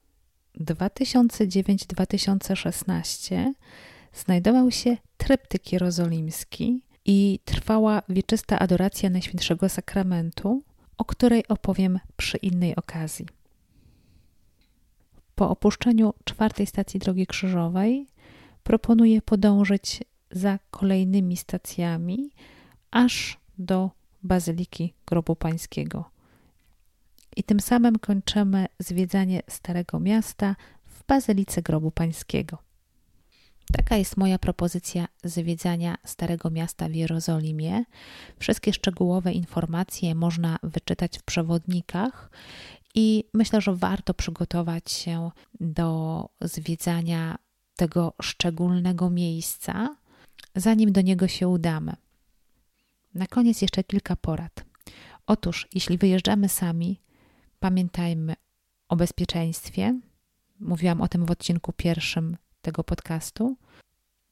2009-2016 0.60 3.52
znajdował 4.14 4.70
się 4.70 4.96
tryptyk 5.16 5.72
jerozolimski 5.72 6.82
i 7.10 7.40
trwała 7.44 8.02
wieczysta 8.08 8.58
adoracja 8.58 9.10
Najświętszego 9.10 9.68
Sakramentu, 9.68 10.62
o 10.98 11.04
której 11.04 11.48
opowiem 11.48 11.98
przy 12.16 12.36
innej 12.36 12.76
okazji. 12.76 13.26
Po 15.34 15.50
opuszczeniu 15.50 16.14
czwartej 16.24 16.66
stacji 16.66 17.00
Drogi 17.00 17.26
Krzyżowej 17.26 18.06
proponuję 18.62 19.22
podążyć 19.22 20.04
za 20.30 20.58
kolejnymi 20.70 21.36
stacjami 21.36 22.30
aż 22.90 23.38
do 23.58 23.90
Bazyliki 24.22 24.94
Grobu 25.06 25.36
Pańskiego. 25.36 26.10
I 27.36 27.42
tym 27.42 27.60
samym 27.60 27.98
kończymy 27.98 28.66
zwiedzanie 28.78 29.42
Starego 29.48 30.00
Miasta 30.00 30.56
w 30.86 31.06
Bazylice 31.06 31.62
Grobu 31.62 31.90
Pańskiego. 31.90 32.67
Taka 33.72 33.96
jest 33.96 34.16
moja 34.16 34.38
propozycja 34.38 35.08
zwiedzania 35.24 35.96
Starego 36.04 36.50
Miasta 36.50 36.88
w 36.88 36.94
Jerozolimie. 36.94 37.84
Wszystkie 38.38 38.72
szczegółowe 38.72 39.32
informacje 39.32 40.14
można 40.14 40.58
wyczytać 40.62 41.18
w 41.18 41.22
przewodnikach 41.22 42.30
i 42.94 43.24
myślę, 43.34 43.60
że 43.60 43.74
warto 43.74 44.14
przygotować 44.14 44.92
się 44.92 45.30
do 45.60 46.28
zwiedzania 46.40 47.38
tego 47.76 48.14
szczególnego 48.22 49.10
miejsca, 49.10 49.96
zanim 50.54 50.92
do 50.92 51.00
niego 51.00 51.28
się 51.28 51.48
udamy. 51.48 51.92
Na 53.14 53.26
koniec 53.26 53.62
jeszcze 53.62 53.84
kilka 53.84 54.16
porad. 54.16 54.64
Otóż, 55.26 55.68
jeśli 55.74 55.98
wyjeżdżamy 55.98 56.48
sami, 56.48 57.00
pamiętajmy 57.60 58.34
o 58.88 58.96
bezpieczeństwie. 58.96 60.00
Mówiłam 60.60 61.00
o 61.00 61.08
tym 61.08 61.26
w 61.26 61.30
odcinku 61.30 61.72
pierwszym 61.72 62.36
tego 62.60 62.84
podcastu. 62.84 63.56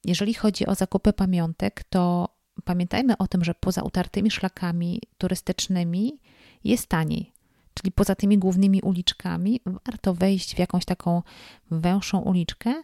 Jeżeli 0.05 0.35
chodzi 0.35 0.67
o 0.67 0.75
zakupy 0.75 1.13
pamiątek, 1.13 1.85
to 1.85 2.29
pamiętajmy 2.65 3.17
o 3.17 3.27
tym, 3.27 3.45
że 3.45 3.55
poza 3.55 3.83
utartymi 3.83 4.31
szlakami 4.31 5.03
turystycznymi 5.19 6.21
jest 6.65 6.87
taniej. 6.87 7.33
Czyli 7.75 7.93
poza 7.93 8.15
tymi 8.15 8.39
głównymi 8.39 8.81
uliczkami 8.81 9.61
warto 9.87 10.15
wejść 10.15 10.55
w 10.55 10.59
jakąś 10.59 10.85
taką 10.85 11.23
węższą 11.71 12.19
uliczkę 12.19 12.75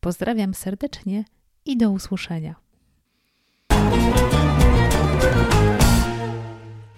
Pozdrawiam 0.00 0.54
serdecznie 0.54 1.24
i 1.64 1.76
do 1.76 1.90
usłyszenia. 1.90 2.54